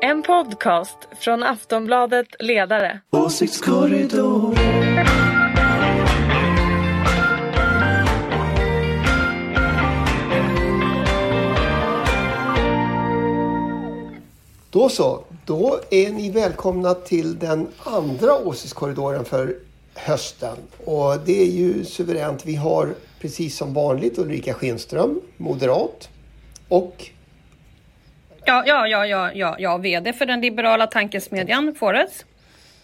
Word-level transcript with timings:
En 0.00 0.22
podcast 0.22 0.98
från 1.20 1.42
Aftonbladet 1.42 2.26
Ledare. 2.38 3.00
Åsiktskorridoren. 3.10 5.06
Då 14.70 14.88
så, 14.88 15.24
då 15.46 15.80
är 15.90 16.10
ni 16.10 16.30
välkomna 16.30 16.94
till 16.94 17.38
den 17.38 17.68
andra 17.78 18.38
åsiktskorridoren 18.38 19.24
för 19.24 19.56
hösten. 19.94 20.56
Och 20.84 21.18
det 21.26 21.42
är 21.42 21.50
ju 21.50 21.84
suveränt. 21.84 22.46
Vi 22.46 22.54
har 22.54 22.94
precis 23.20 23.56
som 23.56 23.74
vanligt 23.74 24.18
Ulrika 24.18 24.54
Schenström, 24.54 25.20
moderat. 25.36 26.08
Och 26.68 27.10
Ja, 28.48 28.62
ja, 28.66 28.86
ja, 28.88 29.06
ja, 29.06 29.32
ja, 29.34 29.56
ja, 29.58 29.76
VD 29.76 30.12
för 30.12 30.26
den 30.26 30.40
liberala 30.40 30.86
tankesmedjan 30.86 31.74
Fores. 31.74 32.24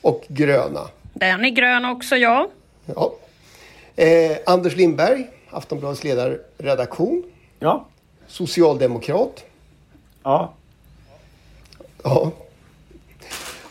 och 0.00 0.24
gröna. 0.28 0.88
Den 1.12 1.44
är 1.44 1.50
grön 1.50 1.84
också, 1.84 2.16
ja. 2.16 2.48
Ja. 2.86 3.14
Eh, 3.96 4.36
Anders 4.46 4.76
Lindberg, 4.76 5.26
Aftonbladets 5.50 6.04
ledarredaktion. 6.04 7.22
Ja. 7.58 7.86
Socialdemokrat. 8.26 9.44
Ja. 10.22 10.54
Ja. 12.02 12.30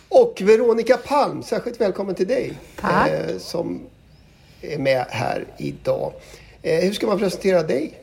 Och 0.09 0.41
Veronica 0.41 0.97
Palm, 0.97 1.43
särskilt 1.43 1.81
välkommen 1.81 2.15
till 2.15 2.27
dig. 2.27 2.53
Tack. 2.81 3.09
Eh, 3.09 3.37
som 3.37 3.81
är 4.61 4.77
med 4.77 5.05
här 5.09 5.45
idag. 5.57 6.13
Eh, 6.61 6.83
hur 6.83 6.93
ska 6.93 7.07
man 7.07 7.19
presentera 7.19 7.63
dig 7.63 8.02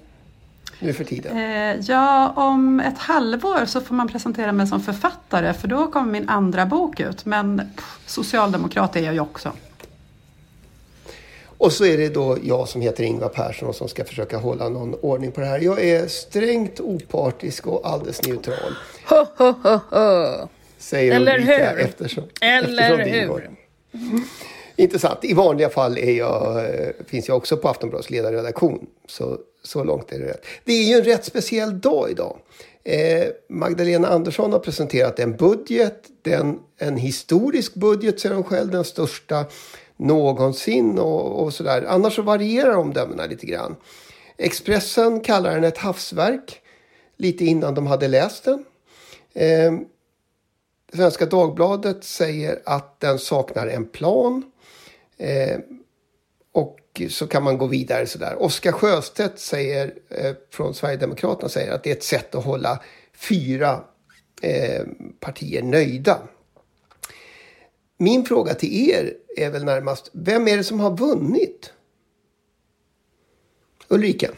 nu 0.80 0.93
för 0.93 1.05
tiden? 1.05 1.37
Eh, 1.39 1.77
Ja, 1.80 2.33
om 2.37 2.80
ett 2.80 2.98
halvår 2.98 3.65
så 3.66 3.80
får 3.80 3.95
man 3.95 4.09
presentera 4.09 4.52
mig 4.52 4.66
som 4.66 4.80
författare 4.80 5.53
för 5.55 5.69
då 5.69 5.87
kommer 5.87 6.12
min 6.12 6.29
andra 6.29 6.66
bok 6.66 7.01
ut. 7.01 7.25
Men 7.25 7.70
pff, 7.77 7.98
socialdemokrat 8.06 8.97
är 8.97 9.00
jag 9.00 9.14
ju 9.14 9.20
också. 9.20 9.53
Och 11.45 11.72
så 11.72 11.84
är 11.84 11.97
det 11.98 12.09
då 12.09 12.39
jag 12.42 12.69
som 12.69 12.81
heter 12.81 13.05
Ingvar 13.05 13.28
Persson 13.28 13.69
och 13.69 13.75
som 13.75 13.89
ska 13.89 14.05
försöka 14.05 14.39
hålla 14.39 14.69
någon 14.69 14.95
ordning 14.95 15.33
på 15.33 15.41
det 15.41 15.47
här. 15.47 15.59
Jag 15.61 15.84
är 15.84 16.06
strängt 16.06 16.81
opartisk 16.81 17.67
och 17.67 17.87
alldeles 17.89 18.22
neutral. 18.27 18.72
Ho, 19.09 19.27
ho, 19.37 19.55
ho, 19.62 19.78
ho. 19.91 20.48
Säger 20.78 21.15
Eller 21.17 21.34
Ulrika 21.39 21.70
hur? 21.70 21.81
Eftersom, 21.81 22.25
Eller 22.41 22.83
eftersom 22.83 23.12
hur? 23.12 23.22
ingår. 23.22 23.50
Intressant. 24.77 25.19
I 25.25 25.34
vanliga 25.34 25.69
fall 25.69 25.98
är 25.98 26.12
jag, 26.12 26.65
eh, 26.65 26.89
finns 27.06 27.28
jag 27.28 27.37
också 27.37 27.56
på 27.56 27.69
Aftonbladets 27.69 28.11
ledarredaktion. 28.11 28.87
Så, 29.09 29.39
så 29.62 29.84
långt 29.84 30.12
är 30.12 30.19
det 30.19 30.27
rätt. 30.27 30.44
Det 30.64 30.72
är 30.72 30.84
ju 30.84 30.94
en 30.94 31.05
rätt 31.05 31.25
speciell 31.25 31.80
dag 31.80 32.11
idag. 32.11 32.39
Eh, 32.84 33.27
Magdalena 33.48 34.08
Andersson 34.08 34.53
har 34.53 34.58
presenterat 34.58 35.19
en 35.19 35.36
budget. 35.36 36.05
Den, 36.22 36.58
en 36.78 36.97
historisk 36.97 37.75
budget 37.75 38.20
säger 38.20 38.34
hon 38.34 38.44
själv. 38.44 38.70
Den 38.70 38.84
största 38.84 39.44
någonsin 39.97 40.98
och, 40.98 41.42
och 41.42 41.55
sådär. 41.55 41.84
Annars 41.88 42.14
så 42.14 42.22
varierar 42.22 42.77
omdömena 42.77 43.27
lite 43.27 43.47
grann. 43.47 43.77
Expressen 44.36 45.20
kallar 45.20 45.55
den 45.55 45.64
ett 45.64 45.78
havsverk. 45.78 46.61
Lite 47.16 47.44
innan 47.44 47.75
de 47.75 47.86
hade 47.86 48.08
läst 48.08 48.44
den. 48.44 48.64
Eh, 49.33 49.72
Svenska 50.94 51.27
Dagbladet 51.27 52.05
säger 52.05 52.62
att 52.64 53.00
den 53.00 53.19
saknar 53.19 53.66
en 53.66 53.88
plan. 53.88 54.42
Eh, 55.19 55.58
och 56.53 56.78
så 57.09 57.27
kan 57.27 57.43
man 57.43 57.59
gå 57.59 57.67
vidare 57.67 58.06
sådär. 58.06 58.43
Oskar 58.43 58.73
Sjöstedt 58.73 59.39
säger, 59.39 59.95
eh, 60.09 60.34
från 60.51 60.75
Sverigedemokraterna 60.75 61.48
säger 61.48 61.73
att 61.73 61.84
det 61.84 61.91
är 61.91 61.97
ett 61.97 62.03
sätt 62.03 62.34
att 62.34 62.45
hålla 62.45 62.83
fyra 63.17 63.84
eh, 64.43 64.83
partier 65.21 65.62
nöjda. 65.62 66.19
Min 67.98 68.25
fråga 68.25 68.55
till 68.55 68.91
er 68.91 69.15
är 69.37 69.51
väl 69.51 69.65
närmast, 69.65 70.11
vem 70.12 70.48
är 70.48 70.56
det 70.56 70.65
som 70.65 70.81
har 70.81 70.97
vunnit? 70.97 71.73
Ulrika? 73.89 74.31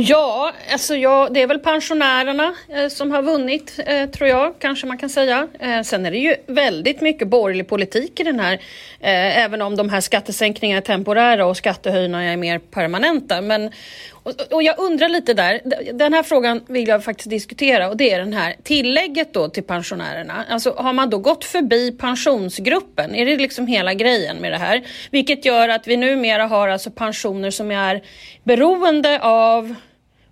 Ja, 0.00 0.52
alltså 0.72 0.96
jag, 0.96 1.34
det 1.34 1.42
är 1.42 1.46
väl 1.46 1.58
pensionärerna 1.58 2.54
eh, 2.68 2.88
som 2.88 3.10
har 3.10 3.22
vunnit, 3.22 3.80
eh, 3.86 4.10
tror 4.10 4.28
jag, 4.28 4.54
kanske 4.58 4.86
man 4.86 4.98
kan 4.98 5.08
säga. 5.08 5.48
Eh, 5.60 5.82
sen 5.82 6.06
är 6.06 6.10
det 6.10 6.18
ju 6.18 6.34
väldigt 6.46 7.00
mycket 7.00 7.28
borgerlig 7.28 7.68
politik 7.68 8.20
i 8.20 8.22
den 8.22 8.40
här, 8.40 8.52
eh, 9.00 9.44
även 9.44 9.62
om 9.62 9.76
de 9.76 9.88
här 9.88 10.00
skattesänkningarna 10.00 10.80
är 10.80 10.84
temporära 10.84 11.46
och 11.46 11.56
skattehöjningarna 11.56 12.32
är 12.32 12.36
mer 12.36 12.58
permanenta. 12.58 13.40
Men, 13.40 13.70
och, 14.12 14.32
och 14.50 14.62
jag 14.62 14.78
undrar 14.78 15.08
lite 15.08 15.34
där, 15.34 15.60
den 15.92 16.12
här 16.12 16.22
frågan 16.22 16.64
vill 16.68 16.88
jag 16.88 17.04
faktiskt 17.04 17.30
diskutera 17.30 17.88
och 17.88 17.96
det 17.96 18.12
är 18.12 18.18
den 18.18 18.32
här 18.32 18.56
tillägget 18.62 19.34
då 19.34 19.48
till 19.48 19.64
pensionärerna. 19.64 20.44
Alltså 20.50 20.74
har 20.76 20.92
man 20.92 21.10
då 21.10 21.18
gått 21.18 21.44
förbi 21.44 21.92
pensionsgruppen? 21.92 23.14
Är 23.14 23.26
det 23.26 23.36
liksom 23.36 23.66
hela 23.66 23.94
grejen 23.94 24.36
med 24.36 24.52
det 24.52 24.58
här? 24.58 24.82
Vilket 25.10 25.44
gör 25.44 25.68
att 25.68 25.86
vi 25.86 25.96
numera 25.96 26.46
har 26.46 26.68
alltså 26.68 26.90
pensioner 26.90 27.50
som 27.50 27.70
är 27.70 28.02
beroende 28.44 29.20
av 29.20 29.74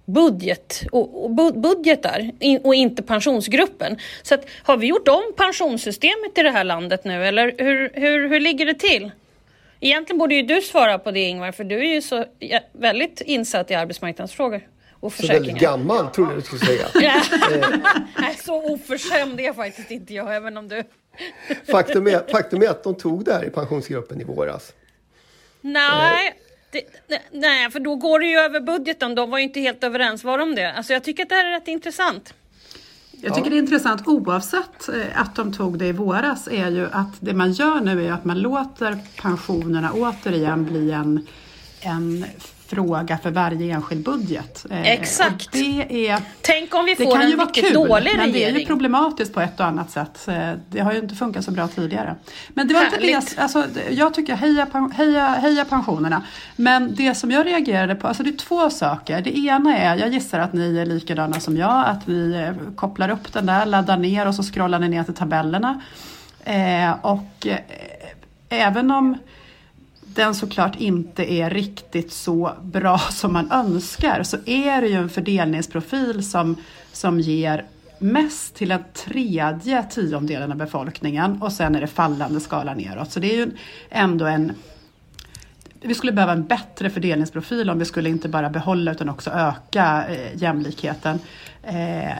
budget 0.06 0.82
och, 0.92 1.24
och 1.24 1.30
bu- 1.30 1.60
budgetar 1.60 2.30
in, 2.40 2.60
och 2.64 2.74
inte 2.74 3.02
pensionsgruppen. 3.02 3.98
Så 4.22 4.34
att, 4.34 4.46
har 4.62 4.76
vi 4.76 4.86
gjort 4.86 5.08
om 5.08 5.22
pensionssystemet 5.36 6.38
i 6.38 6.42
det 6.42 6.50
här 6.50 6.64
landet 6.64 7.04
nu 7.04 7.24
eller 7.26 7.54
hur, 7.58 7.90
hur, 7.94 8.28
hur 8.28 8.40
ligger 8.40 8.66
det 8.66 8.74
till? 8.74 9.10
Egentligen 9.80 10.18
borde 10.18 10.34
ju 10.34 10.42
du 10.42 10.62
svara 10.62 10.98
på 10.98 11.10
det 11.10 11.20
Ingvar 11.20 11.52
för 11.52 11.64
du 11.64 11.78
är 11.78 11.94
ju 11.94 12.02
så 12.02 12.24
ja, 12.38 12.60
väldigt 12.72 13.20
insatt 13.20 13.70
i 13.70 13.74
arbetsmarknadsfrågor 13.74 14.60
och 15.00 15.12
Så 15.12 15.26
väldigt 15.26 15.58
gammal 15.58 16.06
trodde 16.08 16.30
jag 16.30 16.38
du 16.38 16.42
skulle 16.42 16.66
säga. 16.66 16.86
Nej, 18.18 18.36
så 18.44 18.72
oförskämd 18.72 19.40
är 19.40 19.52
faktiskt 19.52 19.90
inte 19.90 20.14
jag 20.14 20.36
även 20.36 20.56
om 20.56 20.68
du... 20.68 20.82
Faktum 21.70 22.06
är, 22.06 22.30
faktum 22.30 22.62
är 22.62 22.68
att 22.68 22.84
de 22.84 22.94
tog 22.94 23.24
det 23.24 23.32
här 23.32 23.44
i 23.44 23.50
pensionsgruppen 23.50 24.20
i 24.20 24.24
våras. 24.24 24.72
Nej. 25.60 26.34
Det, 26.76 26.98
nej, 27.08 27.22
nej, 27.32 27.70
för 27.70 27.80
då 27.80 27.96
går 27.96 28.20
det 28.20 28.26
ju 28.26 28.38
över 28.38 28.60
budgeten. 28.60 29.14
De 29.14 29.30
var 29.30 29.38
ju 29.38 29.44
inte 29.44 29.60
helt 29.60 29.84
överens. 29.84 30.24
Var 30.24 30.38
de 30.38 30.54
det? 30.54 30.72
Alltså 30.72 30.92
jag 30.92 31.04
tycker 31.04 31.22
att 31.22 31.28
det 31.28 31.34
här 31.34 31.44
är 31.44 31.50
rätt 31.50 31.68
intressant. 31.68 32.34
Jag 33.22 33.34
tycker 33.34 33.50
det 33.50 33.56
är 33.56 33.58
intressant 33.58 34.06
oavsett 34.06 34.88
eh, 34.88 35.20
att 35.20 35.34
de 35.34 35.52
tog 35.52 35.78
det 35.78 35.86
i 35.86 35.92
våras 35.92 36.48
är 36.48 36.70
ju 36.70 36.88
att 36.92 37.16
det 37.20 37.34
man 37.34 37.52
gör 37.52 37.80
nu 37.80 38.06
är 38.06 38.12
att 38.12 38.24
man 38.24 38.40
låter 38.40 38.98
pensionerna 39.16 39.92
återigen 39.92 40.64
bli 40.64 40.90
en, 40.90 41.26
en 41.80 42.24
fråga 42.68 43.18
för 43.18 43.30
varje 43.30 43.74
enskild 43.74 44.04
budget. 44.04 44.66
Eh, 44.70 44.82
Exakt. 44.82 45.52
Det 45.52 46.08
är 46.08 46.20
Tänk 46.40 46.74
om 46.74 46.84
vi 46.84 46.94
det 46.94 47.04
får 47.04 47.18
en 47.20 47.36
vara 47.36 47.46
mycket 47.46 47.64
kul, 47.64 47.74
dålig 47.74 48.10
men 48.16 48.32
det 48.32 48.38
är 48.38 48.40
ju 48.40 48.52
regering. 48.52 48.66
problematiskt 48.66 49.34
på 49.34 49.40
ett 49.40 49.60
och 49.60 49.66
annat 49.66 49.90
sätt. 49.90 50.28
Eh, 50.28 50.50
Det 50.70 50.80
har 50.80 50.92
ju 50.92 50.98
inte 50.98 51.14
funkat 51.14 51.44
så 51.44 51.50
bra 51.50 51.68
tidigare. 51.68 52.14
Men 52.48 52.68
det 52.68 52.74
var 52.74 52.84
inte 52.84 52.96
det, 53.00 53.38
alltså, 53.38 53.64
jag 53.90 54.14
tycker 54.14 54.34
heja, 54.36 54.66
heja, 54.94 55.26
heja 55.28 55.64
pensionerna. 55.64 56.22
Men 56.56 56.94
det 56.94 57.14
som 57.14 57.30
jag 57.30 57.46
reagerade 57.46 57.94
på, 57.94 58.08
alltså 58.08 58.22
det 58.22 58.30
är 58.30 58.36
två 58.36 58.70
saker. 58.70 59.20
Det 59.20 59.38
ena 59.38 59.76
är, 59.76 59.96
jag 59.96 60.08
gissar 60.08 60.38
att 60.38 60.52
ni 60.52 60.78
är 60.78 60.86
likadana 60.86 61.40
som 61.40 61.56
jag, 61.56 61.86
att 61.86 62.08
vi 62.08 62.34
eh, 62.34 62.52
kopplar 62.76 63.08
upp 63.08 63.32
den 63.32 63.46
där, 63.46 63.66
laddar 63.66 63.96
ner 63.96 64.28
och 64.28 64.34
så 64.34 64.42
scrollar 64.42 64.78
ni 64.78 64.88
ner 64.88 65.02
till 65.04 65.14
tabellerna. 65.14 65.80
Eh, 66.44 66.92
och 67.02 67.46
eh, 67.46 67.58
även 68.48 68.90
om 68.90 69.18
den 70.16 70.34
såklart 70.34 70.80
inte 70.80 71.32
är 71.32 71.50
riktigt 71.50 72.12
så 72.12 72.52
bra 72.62 72.98
som 73.10 73.32
man 73.32 73.50
önskar 73.52 74.22
så 74.22 74.36
är 74.46 74.80
det 74.80 74.88
ju 74.88 74.94
en 74.94 75.08
fördelningsprofil 75.08 76.24
som, 76.24 76.56
som 76.92 77.20
ger 77.20 77.64
mest 77.98 78.54
till 78.54 78.70
en 78.70 78.84
tredje 78.94 79.82
tiondelen 79.82 80.52
av 80.52 80.58
befolkningen 80.58 81.42
och 81.42 81.52
sen 81.52 81.74
är 81.74 81.80
det 81.80 81.86
fallande 81.86 82.40
skala 82.40 82.74
neråt. 82.74 83.12
Så 83.12 83.20
det 83.20 83.32
är 83.32 83.36
ju 83.36 83.50
ändå 83.90 84.26
en 84.26 84.52
vi 85.86 85.94
skulle 85.94 86.12
behöva 86.12 86.32
en 86.32 86.44
bättre 86.44 86.90
fördelningsprofil 86.90 87.70
om 87.70 87.78
vi 87.78 87.84
skulle 87.84 88.08
inte 88.08 88.28
bara 88.28 88.50
behålla 88.50 88.92
utan 88.92 89.08
också 89.08 89.30
öka 89.30 90.04
eh, 90.08 90.42
jämlikheten. 90.42 91.18
Eh, 91.62 92.12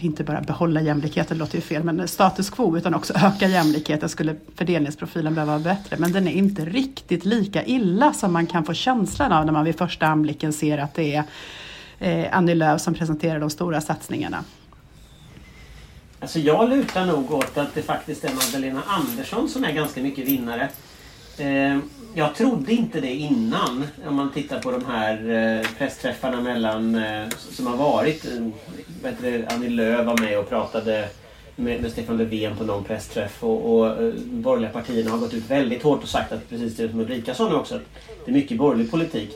inte 0.00 0.24
bara 0.24 0.40
behålla 0.40 0.80
jämlikheten 0.80 1.38
låter 1.38 1.54
ju 1.54 1.60
fel, 1.60 1.84
men 1.84 2.08
status 2.08 2.50
quo 2.50 2.76
utan 2.76 2.94
också 2.94 3.12
öka 3.16 3.48
jämlikheten 3.48 4.08
skulle 4.08 4.36
fördelningsprofilen 4.56 5.34
behöva 5.34 5.52
vara 5.52 5.74
bättre. 5.74 5.96
Men 5.98 6.12
den 6.12 6.28
är 6.28 6.32
inte 6.32 6.64
riktigt 6.64 7.24
lika 7.24 7.64
illa 7.64 8.12
som 8.12 8.32
man 8.32 8.46
kan 8.46 8.64
få 8.64 8.74
känslan 8.74 9.32
av 9.32 9.46
när 9.46 9.52
man 9.52 9.64
vid 9.64 9.78
första 9.78 10.06
anblicken 10.06 10.52
ser 10.52 10.78
att 10.78 10.94
det 10.94 11.14
är 11.14 11.24
eh, 11.98 12.36
Annie 12.36 12.54
Lööf 12.54 12.80
som 12.80 12.94
presenterar 12.94 13.40
de 13.40 13.50
stora 13.50 13.80
satsningarna. 13.80 14.44
Alltså 16.20 16.38
jag 16.38 16.68
lutar 16.68 17.06
nog 17.06 17.30
åt 17.30 17.58
att 17.58 17.74
det 17.74 17.82
faktiskt 17.82 18.24
är 18.24 18.34
Magdalena 18.34 18.82
Andersson 18.86 19.48
som 19.48 19.64
är 19.64 19.72
ganska 19.72 20.02
mycket 20.02 20.28
vinnare. 20.28 20.68
Eh, 21.38 21.78
jag 22.14 22.34
trodde 22.34 22.72
inte 22.72 23.00
det 23.00 23.14
innan. 23.14 23.86
Om 24.06 24.14
man 24.14 24.32
tittar 24.32 24.60
på 24.60 24.70
de 24.70 24.84
här 24.84 25.30
eh, 25.30 25.66
pressträffarna 25.78 26.40
mellan, 26.40 26.94
eh, 26.94 27.28
som 27.38 27.66
har 27.66 27.76
varit. 27.76 28.24
Eh, 29.04 29.54
Annie 29.54 29.68
Lööf 29.68 30.06
var 30.06 30.20
med 30.20 30.38
och 30.38 30.48
pratade 30.48 31.08
med, 31.56 31.82
med 31.82 31.92
Stefan 31.92 32.16
Löfven 32.16 32.56
på 32.56 32.64
någon 32.64 32.84
pressträff. 32.84 33.44
Och, 33.44 33.74
och 33.74 33.86
eh, 33.86 34.12
de 34.14 34.42
borgerliga 34.42 34.70
partierna 34.70 35.10
har 35.10 35.18
gått 35.18 35.34
ut 35.34 35.50
väldigt 35.50 35.82
hårt 35.82 36.02
och 36.02 36.08
sagt 36.08 36.32
att 36.32 36.48
precis 36.48 36.76
det 36.76 36.90
som 36.90 37.00
Ulrika 37.00 37.34
sa 37.34 37.48
nu 37.48 37.54
också. 37.54 37.74
Att 37.74 37.82
det 38.24 38.30
är 38.30 38.34
mycket 38.34 38.58
borgerlig 38.58 38.90
politik. 38.90 39.30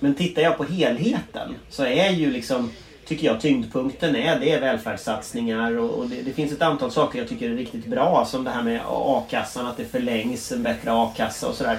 Men 0.00 0.14
tittar 0.14 0.42
jag 0.42 0.56
på 0.56 0.64
helheten 0.64 1.54
så 1.70 1.84
är 1.84 2.10
ju 2.10 2.30
liksom 2.30 2.70
tycker 3.06 3.26
jag 3.26 3.40
tyngdpunkten 3.40 4.16
är. 4.16 4.40
Det 4.40 4.50
är 4.50 4.60
välfärdssatsningar 4.60 5.78
och, 5.78 5.90
och 5.90 6.08
det, 6.08 6.22
det, 6.22 6.32
finns 6.32 6.52
ett 6.52 6.62
antal 6.62 6.90
saker 6.90 7.18
jag 7.18 7.28
tycker 7.28 7.50
är 7.50 7.54
riktigt 7.54 7.86
bra. 7.86 8.24
Som 8.24 8.44
det 8.44 8.50
här 8.50 8.62
med 8.62 8.80
a-kassan, 8.88 9.66
att 9.66 9.76
det 9.76 9.84
förlängs 9.84 10.52
en 10.52 10.62
bättre 10.62 10.92
a-kassa 10.92 11.48
och 11.48 11.54
sådär. 11.54 11.78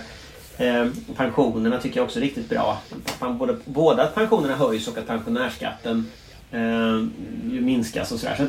Eh, 0.57 0.87
pensionerna 1.15 1.79
tycker 1.79 1.97
jag 1.97 2.05
också 2.05 2.19
är 2.19 2.23
riktigt 2.23 2.49
bra. 2.49 2.77
Både, 3.19 3.57
både 3.65 4.03
att 4.03 4.15
pensionerna 4.15 4.55
höjs 4.55 4.87
och 4.87 4.97
att 4.97 5.07
pensionärsskatten 5.07 6.11
eh, 6.51 7.05
minskas 7.43 8.11
och 8.11 8.19
sådär. 8.19 8.35
Så 8.37 8.45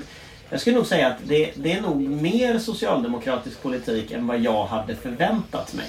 jag 0.51 0.61
skulle 0.61 0.77
nog 0.77 0.87
säga 0.87 1.09
att 1.09 1.17
det, 1.25 1.53
det, 1.57 1.73
är 1.73 1.81
nog 1.81 2.01
mer 2.01 2.59
socialdemokratisk 2.59 3.63
politik 3.63 4.11
än 4.11 4.27
vad 4.27 4.39
jag 4.39 4.67
hade 4.67 4.97
förväntat 4.97 5.75
mig. 5.75 5.87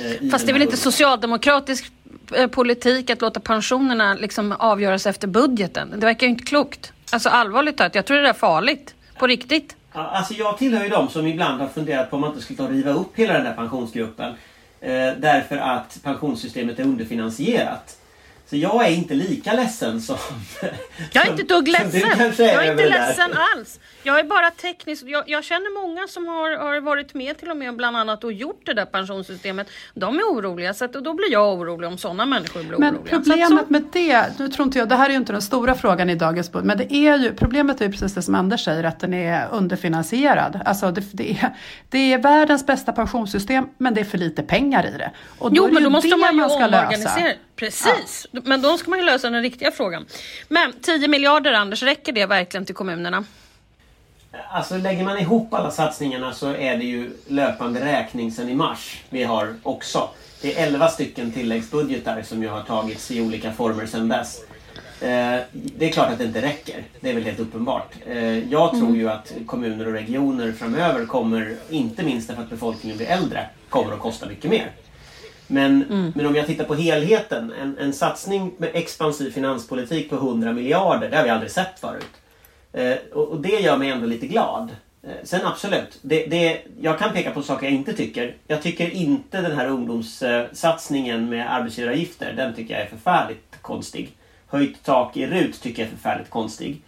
Eh, 0.00 0.30
Fast 0.30 0.46
det 0.46 0.50
är 0.50 0.52
väl 0.52 0.62
inte 0.62 0.76
socialdemokratisk 0.76 1.92
Eh, 2.34 2.46
politik 2.46 3.10
att 3.10 3.20
låta 3.20 3.40
pensionerna 3.40 4.14
liksom 4.14 4.52
avgöras 4.52 5.06
efter 5.06 5.28
budgeten? 5.28 5.90
Det 5.90 6.06
verkar 6.06 6.26
ju 6.26 6.30
inte 6.30 6.44
klokt. 6.44 6.92
Alltså 7.12 7.28
allvarligt 7.28 7.76
talat, 7.76 7.94
jag 7.94 8.06
tror 8.06 8.16
det 8.16 8.28
är 8.28 8.32
farligt. 8.32 8.94
På 9.18 9.26
riktigt. 9.26 9.76
Alltså 9.92 10.34
jag 10.34 10.58
tillhör 10.58 10.84
ju 10.84 10.88
de 10.88 11.08
som 11.08 11.26
ibland 11.26 11.60
har 11.60 11.68
funderat 11.68 12.10
på 12.10 12.16
om 12.16 12.20
man 12.20 12.30
inte 12.30 12.42
skulle 12.42 12.56
ta 12.56 12.64
och 12.64 12.70
riva 12.70 12.90
upp 12.90 13.10
hela 13.14 13.32
den 13.32 13.44
där 13.44 13.54
pensionsgruppen. 13.54 14.34
Eh, 14.80 14.90
därför 15.18 15.56
att 15.56 15.98
pensionssystemet 16.02 16.78
är 16.78 16.84
underfinansierat. 16.84 17.96
Så 18.50 18.56
jag 18.56 18.86
är 18.86 18.90
inte 18.90 19.14
lika 19.14 19.52
ledsen 19.52 20.00
som... 20.00 20.16
Jag 21.12 21.26
är 21.26 21.30
inte 21.30 21.42
ett 21.42 21.48
dugg 21.48 21.68
ledsen. 21.68 22.00
Jag 22.38 22.66
är 22.66 22.70
inte 22.70 22.88
ledsen 22.88 23.30
alls. 23.54 23.80
Jag 24.02 24.18
är 24.18 24.24
bara 24.24 24.50
teknisk. 24.50 25.02
Jag, 25.06 25.24
jag, 25.26 25.44
känner 25.44 25.82
många 25.82 26.08
som 26.08 26.28
har, 26.28 26.56
har 26.56 26.80
varit 26.80 27.14
med 27.14 27.38
till 27.38 27.50
och 27.50 27.56
med 27.56 27.76
bland 27.76 27.96
annat 27.96 28.24
och 28.24 28.32
gjort 28.32 28.66
det 28.66 28.74
där 28.74 28.84
pensionssystemet. 28.84 29.68
De 29.94 30.18
är 30.18 30.22
oroliga 30.22 30.74
så 30.74 30.84
att, 30.84 30.96
och 30.96 31.02
då 31.02 31.14
blir 31.14 31.32
jag 31.32 31.58
orolig 31.58 31.88
om 31.88 31.98
sådana 31.98 32.26
människor 32.26 32.62
blir 32.62 32.78
men 32.78 32.96
oroliga. 32.96 33.16
Problemet 33.16 33.48
så, 33.48 33.72
med 33.72 33.84
det, 33.92 34.38
nu 34.38 34.48
tror 34.48 34.66
inte 34.66 34.78
jag, 34.78 34.88
det 34.88 34.96
här 34.96 35.06
är 35.06 35.10
ju 35.10 35.16
inte 35.16 35.32
den 35.32 35.42
stora 35.42 35.74
frågan 35.74 36.10
i 36.10 36.14
dagens 36.14 36.52
budget, 36.52 36.66
men 36.66 36.78
det 36.78 36.94
är 36.94 37.18
ju, 37.18 37.34
problemet 37.34 37.80
är 37.80 37.84
ju 37.84 37.90
precis 37.90 38.14
det 38.14 38.22
som 38.22 38.34
Anders 38.34 38.64
säger, 38.64 38.84
att 38.84 39.00
den 39.00 39.14
är 39.14 39.48
underfinansierad. 39.50 40.60
Alltså 40.64 40.90
det, 40.90 41.04
det, 41.12 41.30
är, 41.30 41.56
det 41.88 42.12
är 42.12 42.18
världens 42.18 42.66
bästa 42.66 42.92
pensionssystem, 42.92 43.68
men 43.78 43.94
det 43.94 44.00
är 44.00 44.04
för 44.04 44.18
lite 44.18 44.42
pengar 44.42 44.86
i 44.86 44.98
det. 44.98 45.10
Och 45.38 45.50
då 45.50 45.56
jo, 45.56 45.74
men 45.74 45.82
då 45.82 45.90
måste 45.90 46.16
man 46.16 46.34
ju 46.34 46.40
man 46.40 46.50
omorganisera. 46.50 47.32
Precis, 47.58 48.26
ja. 48.30 48.40
men 48.44 48.62
då 48.62 48.78
ska 48.78 48.90
man 48.90 48.98
ju 48.98 49.04
lösa 49.04 49.30
den 49.30 49.42
riktiga 49.42 49.70
frågan. 49.70 50.06
Men 50.48 50.72
10 50.82 51.08
miljarder 51.08 51.52
Anders, 51.52 51.82
räcker 51.82 52.12
det 52.12 52.26
verkligen 52.26 52.66
till 52.66 52.74
kommunerna? 52.74 53.24
Alltså 54.50 54.76
lägger 54.76 55.04
man 55.04 55.18
ihop 55.18 55.54
alla 55.54 55.70
satsningarna 55.70 56.32
så 56.32 56.54
är 56.54 56.76
det 56.76 56.84
ju 56.84 57.10
löpande 57.26 57.84
räkning 57.84 58.32
sedan 58.32 58.48
i 58.48 58.54
mars 58.54 59.02
vi 59.10 59.22
har 59.22 59.54
också. 59.62 60.08
Det 60.40 60.58
är 60.58 60.66
11 60.66 60.88
stycken 60.88 61.32
tilläggsbudgetar 61.32 62.22
som 62.22 62.42
ju 62.42 62.48
har 62.48 62.62
tagits 62.62 63.10
i 63.10 63.20
olika 63.20 63.52
former 63.52 63.86
sedan 63.86 64.08
dess. 64.08 64.40
Eh, 65.00 65.40
det 65.52 65.88
är 65.88 65.92
klart 65.92 66.10
att 66.10 66.18
det 66.18 66.24
inte 66.24 66.42
räcker. 66.42 66.84
Det 67.00 67.10
är 67.10 67.14
väl 67.14 67.24
helt 67.24 67.40
uppenbart. 67.40 67.94
Eh, 68.06 68.50
jag 68.50 68.70
tror 68.70 68.96
ju 68.96 69.08
att 69.08 69.32
kommuner 69.46 69.86
och 69.86 69.92
regioner 69.92 70.52
framöver 70.52 71.06
kommer, 71.06 71.56
inte 71.70 72.02
minst 72.02 72.28
därför 72.28 72.42
att 72.42 72.50
befolkningen 72.50 72.96
blir 72.96 73.06
äldre, 73.06 73.46
kommer 73.68 73.92
att 73.92 74.00
kosta 74.00 74.26
mycket 74.26 74.50
mer. 74.50 74.70
Men, 75.50 75.82
mm. 75.82 76.12
men 76.16 76.26
om 76.26 76.34
jag 76.34 76.46
tittar 76.46 76.64
på 76.64 76.74
helheten, 76.74 77.52
en, 77.60 77.78
en 77.78 77.92
satsning 77.92 78.52
med 78.58 78.70
expansiv 78.72 79.30
finanspolitik 79.30 80.10
på 80.10 80.16
100 80.16 80.52
miljarder, 80.52 81.10
det 81.10 81.16
har 81.16 81.24
vi 81.24 81.30
aldrig 81.30 81.50
sett 81.50 81.80
förut. 81.80 82.16
Eh, 82.72 82.96
och, 83.12 83.28
och, 83.28 83.40
det 83.40 83.60
gör 83.60 83.76
mig 83.76 83.90
ändå 83.90 84.06
lite 84.06 84.26
glad. 84.26 84.76
Eh, 85.02 85.10
sen 85.24 85.46
absolut, 85.46 85.98
det, 86.02 86.26
det, 86.26 86.60
jag 86.80 86.98
kan 86.98 87.12
peka 87.12 87.30
på 87.30 87.42
saker 87.42 87.66
jag 87.66 87.74
inte 87.74 87.92
tycker. 87.92 88.34
Jag 88.46 88.62
tycker 88.62 88.90
inte 88.90 89.40
den 89.40 89.56
här 89.56 89.66
ungdomssatsningen 89.68 91.28
med 91.28 91.54
arbetsgivaravgifter, 91.54 92.32
den 92.32 92.54
tycker 92.54 92.74
jag 92.74 92.82
är 92.82 92.88
förfärligt 92.88 93.56
konstig. 93.62 94.10
Höjt 94.46 94.82
tak 94.84 95.16
i 95.16 95.26
RUT 95.26 95.60
tycker 95.60 95.82
jag 95.82 95.92
är 95.92 95.96
förfärligt 95.96 96.30
konstig. 96.30 96.82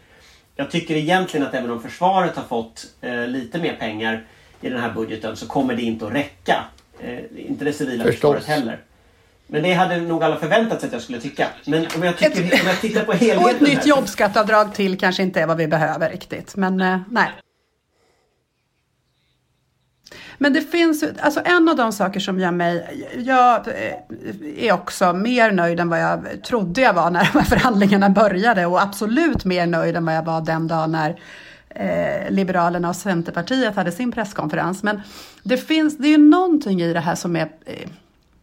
Jag 0.57 0.71
tycker 0.71 0.97
egentligen 0.97 1.47
att 1.47 1.55
även 1.55 1.71
om 1.71 1.83
försvaret 1.83 2.37
har 2.37 2.45
fått 2.45 2.87
eh, 3.01 3.27
lite 3.27 3.59
mer 3.59 3.77
pengar 3.77 4.25
i 4.61 4.69
den 4.69 4.81
här 4.81 4.93
budgeten 4.93 5.37
så 5.37 5.47
kommer 5.47 5.75
det 5.75 5.83
inte 5.83 6.07
att 6.07 6.13
räcka. 6.13 6.65
Eh, 7.03 7.51
inte 7.51 7.65
det 7.65 7.73
civila 7.73 8.05
Förstås. 8.05 8.15
försvaret 8.15 8.45
heller. 8.45 8.79
Men 9.47 9.63
det 9.63 9.73
hade 9.73 9.97
nog 9.97 10.25
alla 10.25 10.37
förväntat 10.37 10.81
sig 10.81 10.87
att 10.87 10.93
jag 10.93 11.03
skulle 11.03 11.21
tycka. 11.21 11.49
Men 11.65 11.87
om 11.97 12.03
jag, 12.03 12.17
tycker, 12.17 12.43
om 12.43 12.67
jag 12.67 12.81
tittar 12.81 13.05
på 13.05 13.13
helheten. 13.13 13.45
Och 13.45 13.51
ett 13.51 13.61
nytt 13.61 13.87
jobbskatteavdrag 13.87 14.75
till 14.75 14.99
kanske 14.99 15.23
inte 15.23 15.41
är 15.41 15.47
vad 15.47 15.57
vi 15.57 15.67
behöver 15.67 16.11
riktigt. 16.11 16.57
Men 16.57 16.81
eh, 16.81 17.01
nej. 17.11 17.29
Men 20.39 20.53
det 20.53 20.61
finns, 20.61 21.05
alltså 21.21 21.41
en 21.45 21.69
av 21.69 21.77
de 21.77 21.93
saker 21.93 22.21
som 22.21 22.41
gör 22.41 22.51
mig, 22.51 22.87
jag 23.17 23.69
eh, 23.69 23.95
är 24.59 24.73
också 24.73 25.13
mer 25.13 25.53
nöjd 25.53 25.81
än 25.81 25.89
vad 25.89 26.01
jag 26.01 26.45
trodde 26.45 26.81
jag 26.81 26.95
var 26.95 27.11
när 27.11 27.31
de 27.33 27.39
här 27.39 27.47
förhandlingarna 27.47 28.11
började 28.11 28.67
och 28.67 28.83
absolut 28.83 29.45
mer 29.45 29.67
nöjd 29.67 29.97
än 29.97 30.07
vad 30.07 30.15
jag 30.15 30.23
var 30.23 30.41
den 30.41 30.69
dag 30.69 30.91
när 30.91 31.21
eh, 31.75 32.31
Liberalerna 32.31 32.89
och 32.89 32.97
Centerpartiet 32.97 33.77
hade 33.77 33.93
sin 33.93 34.13
presskonferens. 34.13 34.83
Men 34.83 35.01
det 35.43 35.57
finns, 35.57 35.99
det 35.99 36.07
är 36.07 36.11
ju 36.11 36.19
någonting 36.19 36.83
i 36.83 36.93
det 36.93 37.01
här 37.01 37.15
som 37.15 37.37
är 37.37 37.49
eh, 37.65 37.89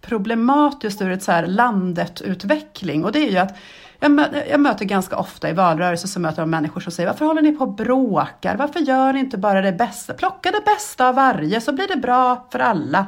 problematiskt 0.01 1.01
ur 1.01 1.12
ett 1.12 1.24
så 1.24 1.31
här 1.31 1.47
landet-utveckling 1.47 3.06
och 3.06 3.12
det 3.12 3.19
är 3.19 3.31
ju 3.31 3.38
att 3.38 3.57
jag, 4.00 4.12
mö 4.12 4.44
jag 4.50 4.59
möter 4.59 4.85
ganska 4.85 5.18
ofta 5.18 5.50
i 5.50 5.53
valrörelser 5.53 6.07
så 6.07 6.19
möter 6.19 6.41
jag 6.41 6.50
människor 6.50 6.81
som 6.81 6.91
säger 6.91 7.09
varför 7.09 7.25
håller 7.25 7.41
ni 7.41 7.51
på 7.51 7.63
och 7.63 7.74
bråkar? 7.74 8.56
Varför 8.56 8.79
gör 8.79 9.13
ni 9.13 9.19
inte 9.19 9.38
bara 9.38 9.62
det 9.62 9.71
bästa? 9.71 10.13
Plocka 10.13 10.51
det 10.51 10.62
bästa 10.65 11.07
av 11.07 11.15
varje 11.15 11.62
så 11.62 11.74
blir 11.74 11.88
det 11.88 11.95
bra 11.95 12.47
för 12.51 12.59
alla. 12.59 13.06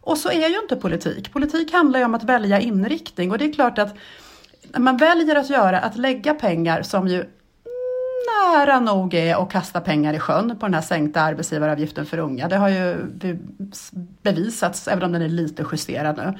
Och 0.00 0.18
så 0.18 0.30
är 0.30 0.48
ju 0.48 0.58
inte 0.60 0.76
politik. 0.76 1.32
Politik 1.32 1.72
handlar 1.72 1.98
ju 2.00 2.04
om 2.04 2.14
att 2.14 2.24
välja 2.24 2.60
inriktning 2.60 3.30
och 3.30 3.38
det 3.38 3.44
är 3.44 3.52
klart 3.52 3.78
att 3.78 3.96
när 4.72 4.80
man 4.80 4.96
väljer 4.96 5.36
att 5.36 5.50
göra, 5.50 5.80
att 5.80 5.96
lägga 5.96 6.34
pengar 6.34 6.82
som 6.82 7.08
ju 7.08 7.24
nära 8.26 8.80
nog 8.80 9.14
är 9.14 9.42
att 9.42 9.52
kasta 9.52 9.80
pengar 9.80 10.14
i 10.14 10.18
sjön 10.18 10.58
på 10.58 10.66
den 10.66 10.74
här 10.74 10.80
sänkta 10.80 11.20
arbetsgivaravgiften 11.20 12.06
för 12.06 12.18
unga. 12.18 12.48
Det 12.48 12.56
har 12.56 12.68
ju 12.68 13.06
bevisats, 14.22 14.88
även 14.88 15.04
om 15.04 15.12
den 15.12 15.22
är 15.22 15.28
lite 15.28 15.64
justerad 15.72 16.16
nu. 16.16 16.38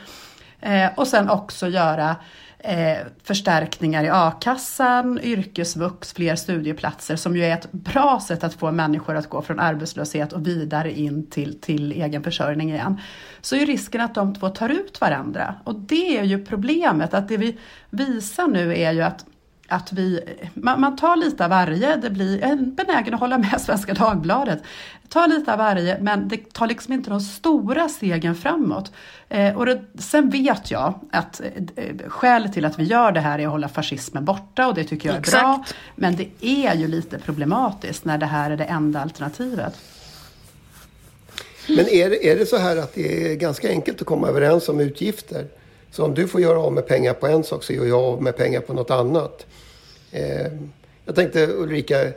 Eh, 0.61 0.91
och 0.97 1.07
sen 1.07 1.31
också 1.31 1.69
göra 1.69 2.17
eh, 2.59 2.99
förstärkningar 3.23 4.05
i 4.05 4.11
a-kassan, 4.11 5.21
yrkesvux, 5.23 6.13
fler 6.13 6.37
studieplatser 6.37 7.17
som 7.17 7.37
ju 7.37 7.45
är 7.45 7.55
ett 7.55 7.73
bra 7.73 8.21
sätt 8.27 8.45
att 8.45 8.55
få 8.55 8.71
människor 8.71 9.15
att 9.15 9.29
gå 9.29 9.43
från 9.43 9.61
arbetslöshet 9.61 10.33
och 10.33 10.47
vidare 10.47 10.93
in 10.93 11.27
till, 11.27 11.61
till 11.61 11.93
egen 11.93 12.23
försörjning 12.23 12.71
igen. 12.71 13.01
Så 13.41 13.57
är 13.57 13.67
risken 13.67 14.01
att 14.01 14.15
de 14.15 14.35
två 14.35 14.49
tar 14.49 14.69
ut 14.69 15.01
varandra 15.01 15.55
och 15.65 15.75
det 15.75 16.19
är 16.19 16.25
ju 16.25 16.45
problemet 16.45 17.15
att 17.15 17.29
det 17.29 17.37
vi 17.37 17.59
visar 17.91 18.47
nu 18.47 18.77
är 18.77 18.93
ju 18.93 19.03
att 19.03 19.25
att 19.71 19.93
vi, 19.93 20.21
man, 20.55 20.81
man, 20.81 20.97
tar 20.97 21.17
lite 21.17 21.45
av 21.45 21.51
varje, 21.51 21.97
det 21.97 22.11
blir 22.11 22.45
en 22.45 22.75
benägen 22.75 23.15
att 23.15 23.21
hålla 23.21 23.39
med 23.39 23.61
Svenska 23.67 23.95
Dagbladet. 23.95 24.63
Ta 25.09 25.27
lite 25.27 25.53
av 25.53 25.59
varje, 25.59 25.99
men 26.01 26.29
det 26.29 26.53
tar 26.53 26.67
liksom 26.67 26.93
inte 26.93 27.11
de 27.11 27.21
stora 27.21 27.89
stegen 27.89 28.35
framåt. 28.35 28.93
Eh, 29.29 29.57
och 29.57 29.67
det, 29.67 29.83
sen 29.99 30.31
vet 30.31 30.71
jag 30.71 30.95
att 31.13 31.41
eh, 31.77 32.09
skälet 32.09 32.53
till 32.53 32.65
att 32.65 32.79
vi 32.79 32.85
gör 32.85 33.13
det 33.13 33.21
här 33.21 33.39
är 33.39 33.45
att 33.45 33.51
hålla 33.51 33.69
fascismen 33.69 34.25
borta 34.25 34.69
och 34.69 34.75
det 34.75 34.85
tycker 34.85 35.09
jag 35.09 35.17
är 35.17 35.21
Exakt. 35.21 35.43
bra. 35.43 35.65
Men 35.97 36.17
det 36.17 36.29
är 36.41 36.75
ju 36.75 36.89
lite 36.89 37.19
problematiskt 37.19 38.05
när 38.05 38.19
det 38.19 38.27
här 38.27 38.51
är 38.51 38.57
det 38.57 38.65
enda 38.65 39.01
alternativet. 39.01 39.75
Men 41.69 41.89
är 41.89 42.11
det, 42.11 42.31
är 42.31 42.39
det 42.39 42.47
så 42.47 42.57
här 42.57 42.77
att 42.77 42.95
det 42.95 43.33
är 43.33 43.35
ganska 43.35 43.69
enkelt 43.69 44.01
att 44.01 44.07
komma 44.07 44.29
överens 44.29 44.69
om 44.69 44.81
utgifter? 44.81 45.47
Så 45.91 46.05
om 46.05 46.15
du 46.15 46.29
får 46.29 46.41
göra 46.41 46.61
av 46.61 46.73
med 46.73 46.87
pengar 46.87 47.15
på 47.15 47.27
en 47.27 47.45
sak 47.45 47.65
så 47.65 47.73
gör 47.73 47.85
jag 47.85 48.01
av 48.01 48.23
med 48.23 48.37
pengar 48.37 48.61
på 48.61 48.73
något 48.73 48.91
annat. 48.91 49.47
Eh, 50.11 50.53
jag 51.05 51.15
tänkte 51.15 51.47
Ulrika, 51.47 52.13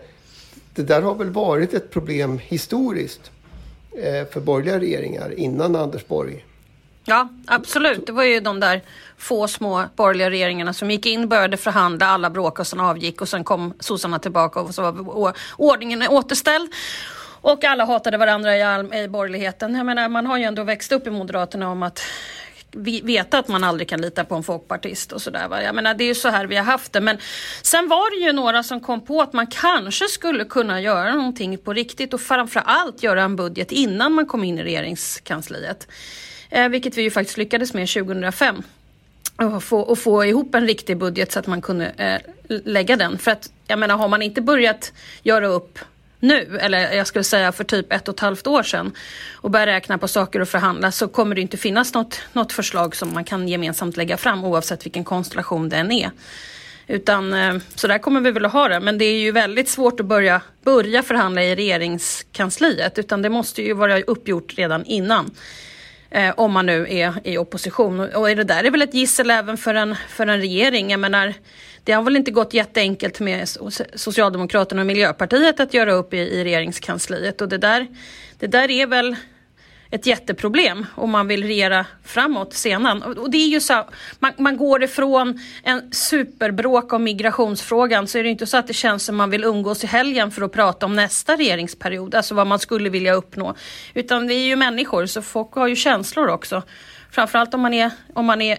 det 0.74 0.84
där 0.84 1.02
har 1.02 1.16
väl 1.16 1.30
varit 1.30 1.74
ett 1.74 1.92
problem 1.92 2.40
historiskt 2.44 3.32
eh, 3.98 4.28
för 4.28 4.40
borgerliga 4.40 4.80
regeringar 4.80 5.40
innan 5.40 5.76
Anders 5.76 6.08
Borg? 6.08 6.46
Ja, 7.06 7.30
absolut. 7.48 8.06
Det 8.08 8.12
var 8.12 8.24
ju 8.24 8.40
de 8.40 8.60
där 8.60 8.82
få 9.18 9.48
små 9.48 9.84
borgerliga 9.96 10.30
regeringarna 10.30 10.74
som 10.74 10.92
gick 10.92 11.06
in, 11.06 11.30
började 11.30 11.58
förhandla, 11.58 12.06
alla 12.06 12.30
bråkade 12.30 12.62
och 12.62 12.68
sen 12.68 12.80
avgick 12.80 13.22
och 13.22 13.30
sen 13.30 13.44
kom 13.44 13.74
sossarna 13.80 14.20
tillbaka 14.20 14.60
och 14.60 14.76
så 14.76 14.92
var 14.92 15.34
ordningen 15.58 16.08
återställd. 16.08 16.74
Och 17.42 17.64
alla 17.64 17.86
hatade 17.86 18.18
varandra 18.18 18.58
i, 18.58 18.62
all, 18.62 18.94
i 18.94 19.08
borgerligheten. 19.08 19.76
Jag 19.76 19.86
menar, 19.86 20.10
man 20.10 20.26
har 20.26 20.38
ju 20.38 20.44
ändå 20.44 20.64
växt 20.64 20.92
upp 20.92 21.08
i 21.08 21.10
Moderaterna 21.10 21.70
om 21.70 21.84
att 21.84 22.02
veta 23.03 23.39
att 23.39 23.48
man 23.48 23.63
aldrig 23.63 23.89
kan 23.89 24.01
lita 24.01 24.25
på 24.25 24.36
en 24.36 24.44
folkpartist 24.44 25.12
och 25.12 25.22
sådär. 25.22 25.62
Jag 25.62 25.75
menar, 25.75 25.94
det 25.94 26.03
är 26.03 26.08
ju 26.08 26.15
så 26.15 26.30
här 26.30 26.46
vi 26.48 26.56
har 26.56 26.63
haft 26.63 26.94
det. 26.94 27.01
Men 27.01 27.18
sen 27.62 27.88
var 27.88 28.20
det 28.20 28.25
ju 28.25 28.34
några 28.34 28.63
som 28.63 28.80
kom 28.80 29.01
på 29.01 29.22
att 29.22 29.34
man 29.34 29.48
kanske 29.48 30.08
skulle 30.08 30.46
kunna 30.46 30.82
göra 30.82 31.15
någonting 31.15 31.58
på 31.58 31.74
riktigt 31.74 32.13
och 32.13 32.22
framförallt 32.22 33.03
göra 33.03 33.24
en 33.24 33.36
budget 33.36 33.72
innan 33.72 34.13
man 34.13 34.25
kom 34.25 34.44
in 34.44 34.60
i 34.60 34.63
regeringskansliet. 34.63 35.88
Eh, 36.50 36.70
vilket 36.70 36.98
vi 36.98 37.01
ju 37.01 37.12
faktiskt 37.12 37.38
lyckades 37.38 37.74
med 37.74 37.89
2005 37.89 38.63
och 39.36 39.63
få, 39.63 39.80
och 39.80 40.00
få 40.00 40.25
ihop 40.25 40.56
en 40.56 40.68
riktig 40.68 40.98
budget 40.98 41.32
så 41.32 41.39
att 41.39 41.48
man 41.48 41.62
kunde 41.62 41.86
eh, 41.86 42.20
lägga 42.48 42.96
den. 42.96 43.18
För 43.18 43.32
att 43.32 43.51
jag 43.68 43.80
menar, 43.80 43.98
har 43.98 44.08
man 44.08 44.22
inte 44.22 44.42
börjat 44.42 44.94
göra 45.24 45.48
upp 45.48 45.80
nu, 46.24 46.58
eller 46.62 46.94
jag 46.94 47.08
skulle 47.08 47.24
säga 47.24 47.51
för 47.51 47.63
typ 47.63 47.94
ett 47.94 48.08
och 48.08 48.13
ett 48.13 48.20
halvt 48.20 48.48
år 48.48 48.63
sedan 48.63 48.92
och 49.34 49.51
börja 49.51 49.65
räkna 49.65 49.98
på 49.98 50.08
saker 50.08 50.39
och 50.39 50.48
förhandla 50.48 50.92
så 50.92 51.08
kommer 51.08 51.36
det 51.36 51.42
inte 51.42 51.58
finnas 51.58 51.94
något, 51.94 52.22
något 52.34 52.51
förslag 52.51 52.96
som 52.96 53.13
man 53.13 53.24
kan 53.24 53.48
gemensamt 53.48 53.98
lägga 53.98 54.18
fram 54.18 54.44
oavsett 54.44 54.86
vilken 54.86 55.03
konstellation 55.03 55.70
den 55.70 55.92
är. 55.92 56.12
Utan 56.88 57.34
eh, 57.34 57.56
så 57.75 57.88
där 57.88 57.98
kommer 57.98 58.22
vi 58.22 58.32
väl 58.32 58.46
att 58.46 58.53
ha 58.53 58.68
det. 58.68 58.80
Men 58.80 58.98
det 58.98 59.06
är 59.06 59.20
ju 59.20 59.32
väldigt 59.32 59.70
svårt 59.70 60.00
att 60.00 60.06
börja, 60.06 60.42
börja 60.63 61.03
förhandla 61.03 61.44
i 61.44 61.56
regeringskansliet. 61.56 63.00
Utan 63.00 63.22
det 63.22 63.30
måste 63.30 63.62
ju 63.62 63.74
vara 63.74 64.01
uppgjort 64.01 64.53
redan 64.58 64.86
innan. 64.86 65.32
Eh, 66.10 66.34
om 66.38 66.51
man 66.51 66.65
nu 66.65 66.88
är 66.89 67.13
i 67.24 67.38
opposition. 67.38 68.00
Och 68.00 68.27
det 68.27 68.44
där 68.44 68.63
är 68.63 68.72
väl 68.72 68.82
ett 68.82 68.94
gissel 68.94 69.30
även 69.30 69.58
för 69.58 69.75
en, 69.75 69.96
för 70.10 70.27
en 70.27 70.39
regering. 70.39 70.92
Jag 70.92 71.00
menar, 71.00 71.34
det 71.84 71.92
har 71.92 72.04
väl 72.04 72.16
inte 72.16 72.32
gått 72.32 72.54
jätteenkelt 72.54 73.20
med 73.20 73.50
Socialdemokraterna 73.96 74.82
och 74.82 74.88
Miljöpartiet 74.88 75.60
att 75.60 75.74
göra 75.74 75.94
upp 75.94 76.13
i, 76.13 76.18
i 76.18 76.44
regeringskansliet. 76.44 77.42
Och 77.42 77.50
det 77.50 77.58
där, 77.58 77.88
det 78.40 78.48
där 78.48 78.72
är 78.72 78.88
väl 78.88 79.16
ett 79.94 80.06
jätteproblem 80.06 80.86
om 80.96 81.12
man 81.12 81.28
vill 81.28 81.44
regera 81.44 81.86
framåt 82.04 82.54
senare. 82.54 83.20
Och 83.20 83.32
det 83.32 83.38
är 83.38 83.48
ju 83.48 83.60
så, 83.60 83.86
man, 84.20 84.32
man 84.38 84.58
går 84.58 84.84
ifrån 84.84 85.40
en 85.63 85.92
superbråk 85.92 86.94
om 86.94 87.04
migrationsfrågan 87.04 88.08
så 88.08 88.18
är 88.18 88.24
det 88.24 88.30
inte 88.30 88.48
så 88.48 88.58
att 88.58 88.68
det 88.68 88.74
känns 88.74 89.06
som 89.06 89.16
man 89.16 89.30
vill 89.30 89.44
umgås 89.44 89.84
i 89.84 89.88
helgen 89.88 90.32
för 90.32 90.42
att 90.42 90.52
prata 90.52 90.86
om 90.86 90.96
nästa 90.96 91.36
regeringsperiod, 91.36 92.16
alltså 92.16 92.36
vad 92.36 92.48
man 92.48 92.60
skulle 92.60 92.90
vilja 92.90 93.13
uppnå. 93.13 93.56
Utan 93.94 94.28
vi 94.28 94.36
är 94.36 94.46
ju 94.46 94.56
människor 94.56 95.06
så 95.06 95.22
folk 95.22 95.54
har 95.54 95.68
ju 95.68 95.75
känslor 95.75 96.28
också. 96.28 96.63
Framförallt 97.12 97.54
om 97.54 97.62
man 97.62 97.74
är, 97.74 97.92
om 98.13 98.25
man 98.25 98.42
är 98.42 98.58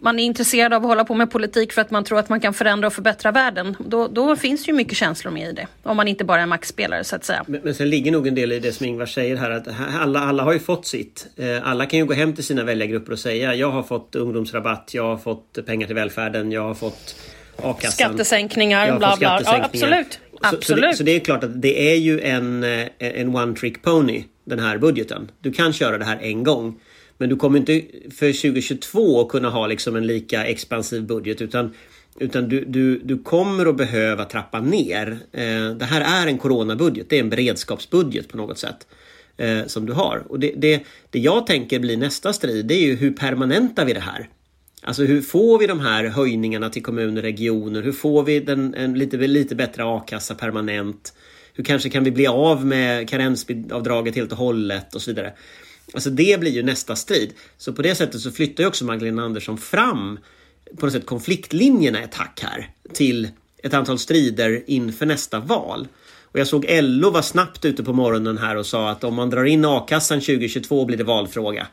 man 0.00 0.18
är 0.18 0.24
intresserad 0.24 0.72
av 0.72 0.82
att 0.82 0.88
hålla 0.88 1.04
på 1.04 1.14
med 1.14 1.30
politik 1.30 1.72
för 1.72 1.80
att 1.80 1.90
man 1.90 2.04
tror 2.04 2.18
att 2.18 2.28
man 2.28 2.40
kan 2.40 2.54
förändra 2.54 2.86
och 2.86 2.92
förbättra 2.92 3.32
världen, 3.32 3.76
då, 3.78 4.08
då 4.08 4.36
finns 4.36 4.64
det 4.64 4.70
ju 4.70 4.76
mycket 4.76 4.96
känslor 4.96 5.32
med 5.32 5.48
i 5.48 5.52
det. 5.52 5.66
Om 5.82 5.96
man 5.96 6.08
inte 6.08 6.24
bara 6.24 6.42
är 6.42 6.46
maxspelare 6.46 7.04
så 7.04 7.16
att 7.16 7.24
säga. 7.24 7.44
Men, 7.46 7.60
men 7.64 7.74
sen 7.74 7.90
ligger 7.90 8.12
nog 8.12 8.26
en 8.26 8.34
del 8.34 8.52
i 8.52 8.58
det 8.58 8.72
som 8.72 8.86
Ingvar 8.86 9.06
säger 9.06 9.36
här 9.36 9.50
att 9.50 9.66
alla, 10.00 10.20
alla 10.20 10.42
har 10.42 10.52
ju 10.52 10.58
fått 10.58 10.86
sitt. 10.86 11.26
Eh, 11.36 11.68
alla 11.68 11.86
kan 11.86 11.98
ju 11.98 12.04
gå 12.04 12.14
hem 12.14 12.34
till 12.34 12.44
sina 12.44 12.64
väljargrupper 12.64 13.12
och 13.12 13.18
säga 13.18 13.54
jag 13.54 13.70
har 13.70 13.82
fått 13.82 14.14
ungdomsrabatt, 14.14 14.90
jag 14.94 15.04
har 15.04 15.16
fått 15.16 15.66
pengar 15.66 15.86
till 15.86 15.96
välfärden, 15.96 16.52
jag 16.52 16.62
har 16.62 16.74
fått 16.74 17.16
a-kassan. 17.56 17.90
Skattesänkningar, 17.90 18.98
bla 18.98 19.16
bla. 19.18 19.40
Ja, 19.44 19.64
absolut. 19.64 20.20
absolut. 20.40 20.64
Så, 20.64 20.74
så, 20.74 20.80
det, 20.80 20.96
så, 20.96 21.02
det, 21.02 21.16
är 21.16 21.20
klart 21.20 21.44
att 21.44 21.62
det 21.62 21.92
är 21.92 21.96
ju 21.96 22.20
en, 22.20 22.64
eh, 22.64 22.86
en 22.98 23.36
one 23.36 23.54
trick 23.54 23.82
pony 23.82 24.24
den 24.44 24.58
här 24.58 24.78
budgeten. 24.78 25.30
Du 25.40 25.52
kan 25.52 25.72
köra 25.72 25.98
det 25.98 26.04
här 26.04 26.18
en 26.22 26.44
gång. 26.44 26.80
Men 27.18 27.28
du 27.28 27.36
kommer 27.36 27.58
inte 27.58 27.82
för 28.10 28.32
2022 28.32 29.24
kunna 29.24 29.50
ha 29.50 29.66
liksom 29.66 29.96
en 29.96 30.06
lika 30.06 30.44
expansiv 30.44 31.02
budget 31.02 31.42
utan 31.42 31.74
utan 32.20 32.48
du, 32.48 32.64
du, 32.64 32.98
du 32.98 33.18
kommer 33.18 33.66
att 33.66 33.76
behöva 33.76 34.24
trappa 34.24 34.60
ner. 34.60 35.18
Eh, 35.32 35.70
det 35.70 35.84
här 35.84 36.22
är 36.22 36.26
en 36.26 36.38
coronabudget. 36.38 37.10
Det 37.10 37.16
är 37.16 37.20
en 37.20 37.30
beredskapsbudget 37.30 38.28
på 38.28 38.36
något 38.36 38.58
sätt. 38.58 38.86
Eh, 39.36 39.66
som 39.66 39.86
du 39.86 39.92
har. 39.92 40.24
Och 40.28 40.40
det, 40.40 40.52
det, 40.56 40.82
det 41.10 41.18
jag 41.18 41.46
tänker 41.46 41.78
blir 41.78 41.96
nästa 41.96 42.32
strid 42.32 42.66
det 42.66 42.74
är 42.74 42.86
ju 42.86 42.94
hur 42.96 43.10
permanentar 43.10 43.84
vi 43.84 43.92
det 43.92 44.00
här? 44.00 44.28
Alltså 44.82 45.04
hur 45.04 45.22
får 45.22 45.58
vi 45.58 45.66
de 45.66 45.80
här 45.80 46.04
höjningarna 46.04 46.70
till 46.70 46.82
kommuner 46.82 47.16
och 47.16 47.22
regioner? 47.22 47.82
Hur 47.82 47.92
får 47.92 48.22
vi 48.22 48.40
den, 48.40 48.74
en 48.74 48.94
lite, 48.94 49.16
lite 49.16 49.54
bättre 49.54 49.84
a-kassa 49.84 50.34
permanent? 50.34 51.12
Hur 51.54 51.64
kanske 51.64 51.90
kan 51.90 52.04
vi 52.04 52.10
bli 52.10 52.26
av 52.26 52.66
med 52.66 53.08
karensavdraget 53.08 54.16
helt 54.16 54.32
och 54.32 54.38
hållet 54.38 54.94
och 54.94 55.02
så 55.02 55.10
vidare. 55.10 55.32
Alltså 55.94 56.10
det 56.10 56.40
blir 56.40 56.50
ju 56.50 56.62
nästa 56.62 56.96
strid. 56.96 57.32
Så 57.58 57.72
på 57.72 57.82
det 57.82 57.94
sättet 57.94 58.20
så 58.20 58.30
flyttar 58.30 58.64
ju 58.64 58.68
också 58.68 58.84
Magdalena 58.84 59.22
Andersson 59.22 59.58
fram 59.58 60.18
på 60.76 60.86
något 60.86 60.92
sätt 60.92 61.06
konfliktlinjerna 61.06 62.02
ett 62.02 62.14
hack 62.14 62.40
här 62.42 62.70
till 62.92 63.28
ett 63.62 63.74
antal 63.74 63.98
strider 63.98 64.62
inför 64.66 65.06
nästa 65.06 65.40
val. 65.40 65.88
Och 66.22 66.38
jag 66.38 66.46
såg 66.46 66.66
LO 66.68 67.10
var 67.10 67.22
snabbt 67.22 67.64
ute 67.64 67.84
på 67.84 67.92
morgonen 67.92 68.38
här 68.38 68.56
och 68.56 68.66
sa 68.66 68.90
att 68.90 69.04
om 69.04 69.14
man 69.14 69.30
drar 69.30 69.44
in 69.44 69.64
a-kassan 69.64 70.20
2022 70.20 70.84
blir 70.84 70.96
det 70.96 71.04
valfråga. 71.04 71.66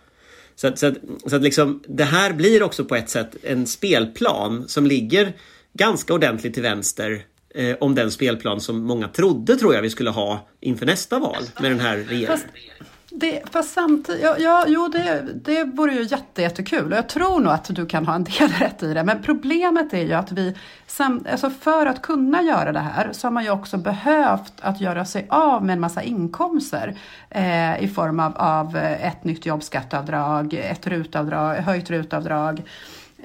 Så 0.56 0.68
att, 0.68 0.80
så 0.80 0.88
att, 0.88 0.94
så 1.28 1.36
att 1.36 1.42
liksom, 1.42 1.84
det 1.88 2.04
här 2.04 2.34
blir 2.34 2.64
också 2.64 2.86
på 2.86 2.96
ett 2.96 3.10
sätt 3.10 3.36
en 3.44 3.68
spelplan 3.68 4.68
som 4.68 4.86
ligger 4.86 5.34
ganska 5.74 6.14
ordentligt 6.14 6.54
till 6.54 6.64
vänster 6.64 7.26
eh, 7.56 7.76
om 7.80 7.96
den 7.96 8.12
spelplan 8.12 8.62
som 8.62 8.84
många 8.84 9.08
trodde 9.08 9.56
tror 9.56 9.76
jag 9.76 9.82
vi 9.82 9.90
skulle 9.90 10.10
ha 10.10 10.48
inför 10.60 10.86
nästa 10.86 11.20
val 11.20 11.44
med 11.62 11.72
den 11.72 11.80
här 11.80 11.98
regeringen. 11.98 12.28
Fast, 12.28 12.46
det, 13.20 13.42
fast 13.52 13.74
samtidigt, 13.74 14.24
ja, 14.24 14.36
ja, 14.40 14.66
jo 14.68 14.88
det, 14.88 15.26
det 15.36 15.64
vore 15.64 15.94
ju 15.94 16.04
jätte, 16.04 16.42
jättekul 16.42 16.92
och 16.92 16.98
jag 16.98 17.10
tror 17.10 17.40
nog 17.40 17.54
att 17.54 17.76
du 17.76 17.86
kan 17.86 18.06
ha 18.06 18.16
en 18.16 18.24
del 18.24 18.50
rätt 18.60 18.84
i 18.84 18.94
det. 18.94 19.04
Men 19.04 19.24
problemet 19.24 19.94
är 19.94 20.04
ju 20.04 20.14
att 20.14 20.32
vi, 20.32 20.56
alltså 21.00 21.50
för 21.50 21.86
att 21.86 22.02
kunna 22.02 22.42
göra 22.42 22.72
det 22.72 22.80
här 22.80 23.10
så 23.12 23.28
har 23.28 23.32
man 23.32 23.44
ju 23.44 23.50
också 23.50 23.78
behövt 23.78 24.54
att 24.62 24.82
göra 24.82 25.06
sig 25.06 25.28
av 25.30 25.66
med 25.66 25.74
en 25.74 25.80
massa 25.80 26.04
inkomster 26.04 26.96
eh, 27.30 27.84
i 27.84 27.88
form 27.88 28.20
av, 28.20 28.38
av 28.38 28.78
ett 28.78 29.24
nytt 29.24 29.46
jobbskatteavdrag, 29.46 30.54
ett 30.54 30.88
rutavdrag, 30.88 31.56
höjt 31.56 31.90
rutavdrag 31.90 32.64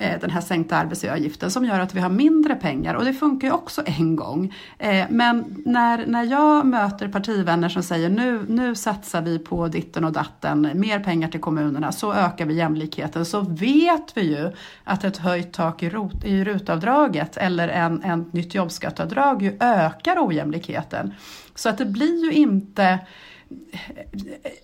Eh, 0.01 0.21
den 0.21 0.31
här 0.31 0.41
sänkta 0.41 0.77
arbetsgivaravgiften 0.77 1.51
som 1.51 1.65
gör 1.65 1.81
att 1.81 1.95
vi 1.95 2.01
har 2.01 2.09
mindre 2.09 2.55
pengar 2.55 2.95
och 2.95 3.05
det 3.05 3.13
funkar 3.13 3.49
ju 3.49 3.55
också 3.55 3.83
en 3.87 4.17
gång. 4.17 4.55
Eh, 4.79 5.07
men 5.11 5.63
när, 5.65 6.07
när 6.07 6.25
jag 6.25 6.67
möter 6.67 7.09
partivänner 7.09 7.69
som 7.69 7.83
säger 7.83 8.09
nu, 8.09 8.45
nu 8.49 8.75
satsar 8.75 9.23
vi 9.23 9.39
på 9.39 9.69
ditten 9.69 10.05
och 10.05 10.13
datten, 10.13 10.71
mer 10.75 11.01
pengar 11.01 11.29
till 11.29 11.41
kommunerna, 11.41 11.93
så 11.93 12.13
ökar 12.15 12.47
vi 12.47 12.55
jämlikheten, 12.55 13.27
så 13.27 13.41
vet 13.41 14.17
vi 14.17 14.37
ju 14.37 14.53
att 14.85 15.05
ett 15.05 15.17
höjt 15.17 15.53
tak 15.53 15.83
i, 15.83 15.91
rot, 15.91 16.25
i 16.25 16.45
rutavdraget 16.45 17.37
eller 17.37 17.69
en, 17.69 18.03
en 18.03 18.31
nytt 18.33 18.55
jobbskatteavdrag 18.55 19.43
ju 19.43 19.57
ökar 19.61 20.27
ojämlikheten. 20.27 21.15
Så 21.55 21.69
att 21.69 21.79
det 21.79 21.87
blir 21.87 22.25
ju 22.25 22.33
inte 22.33 22.99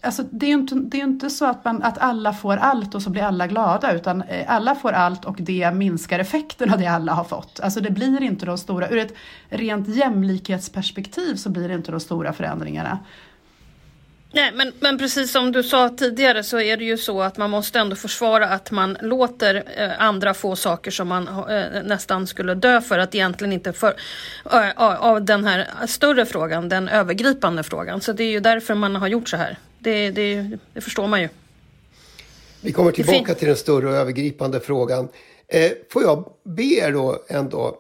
Alltså, 0.01 0.23
det 0.31 0.47
är 0.47 0.49
ju 0.49 0.55
inte, 0.55 0.75
det 0.75 1.01
är 1.01 1.05
inte 1.05 1.31
så 1.31 1.47
att, 1.47 1.65
man, 1.65 1.83
att 1.83 1.99
alla 1.99 2.33
får 2.33 2.57
allt 2.57 2.95
och 2.95 3.03
så 3.03 3.11
blir 3.11 3.23
alla 3.23 3.47
glada 3.47 3.93
utan 3.93 4.23
eh, 4.23 4.45
alla 4.49 4.75
får 4.75 4.93
allt 4.93 5.25
och 5.25 5.37
det 5.39 5.75
minskar 5.75 6.19
effekten 6.19 6.73
av 6.73 6.79
det 6.79 6.87
alla 6.87 7.13
har 7.13 7.25
fått. 7.25 7.61
Alltså 7.61 7.81
det 7.81 7.91
blir 7.91 8.23
inte 8.23 8.47
de 8.47 8.59
stora, 8.59 8.89
ur 8.89 8.99
ett 8.99 9.15
rent 9.49 9.89
jämlikhetsperspektiv 9.89 11.35
så 11.35 11.51
blir 11.51 11.69
det 11.69 11.75
inte 11.75 11.91
de 11.91 12.01
stora 12.01 12.33
förändringarna. 12.33 12.99
Nej, 14.37 14.53
men, 14.55 14.73
men 14.81 14.99
precis 14.99 15.33
som 15.33 15.53
du 15.53 15.63
sa 15.63 15.89
tidigare 15.89 16.43
så 16.43 16.61
är 16.61 16.77
det 16.77 16.85
ju 16.85 16.97
så 16.97 17.21
att 17.21 17.37
man 17.37 17.51
måste 17.51 17.79
ändå 17.79 17.97
försvara 17.97 18.49
att 18.49 18.71
man 18.71 18.97
låter 19.01 19.55
eh, 19.77 20.03
andra 20.03 20.35
få 20.35 20.57
saker 20.57 20.91
som 20.91 21.09
man 21.09 21.29
eh, 21.29 21.83
nästan 21.85 22.27
skulle 22.27 22.55
dö 22.55 22.81
för 22.81 22.99
att 22.99 23.15
egentligen 23.15 23.53
inte 23.53 23.73
för 23.73 23.97
eh, 24.53 24.71
av 24.79 25.25
den 25.25 25.45
här 25.45 25.87
större 25.87 26.27
frågan, 26.27 26.69
den 26.69 26.89
övergripande 26.89 27.63
frågan. 27.63 28.01
Så 28.01 28.13
det 28.13 28.25
är 28.25 28.31
ju 28.31 28.41
därför 28.41 28.75
man 28.75 28.97
har 28.97 29.09
gjort 29.09 29.29
så 29.29 29.37
här. 29.37 29.59
Det, 29.79 30.11
det, 30.11 30.51
det 30.73 30.81
förstår 30.81 31.07
man 31.07 31.21
ju. 31.21 31.29
Vi 32.61 32.73
kommer 32.73 32.93
tillbaka 32.93 33.35
till 33.35 33.49
den 33.49 33.57
större 33.57 33.89
och 33.89 33.95
övergripande 33.95 34.61
frågan. 34.61 35.09
Eh, 35.49 35.73
får 35.91 36.03
jag 36.03 36.33
be 36.45 36.63
er 36.63 36.93
då 36.93 37.25
ändå, 37.29 37.79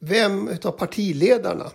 vem 0.00 0.48
av 0.64 0.70
partiledarna 0.70 1.70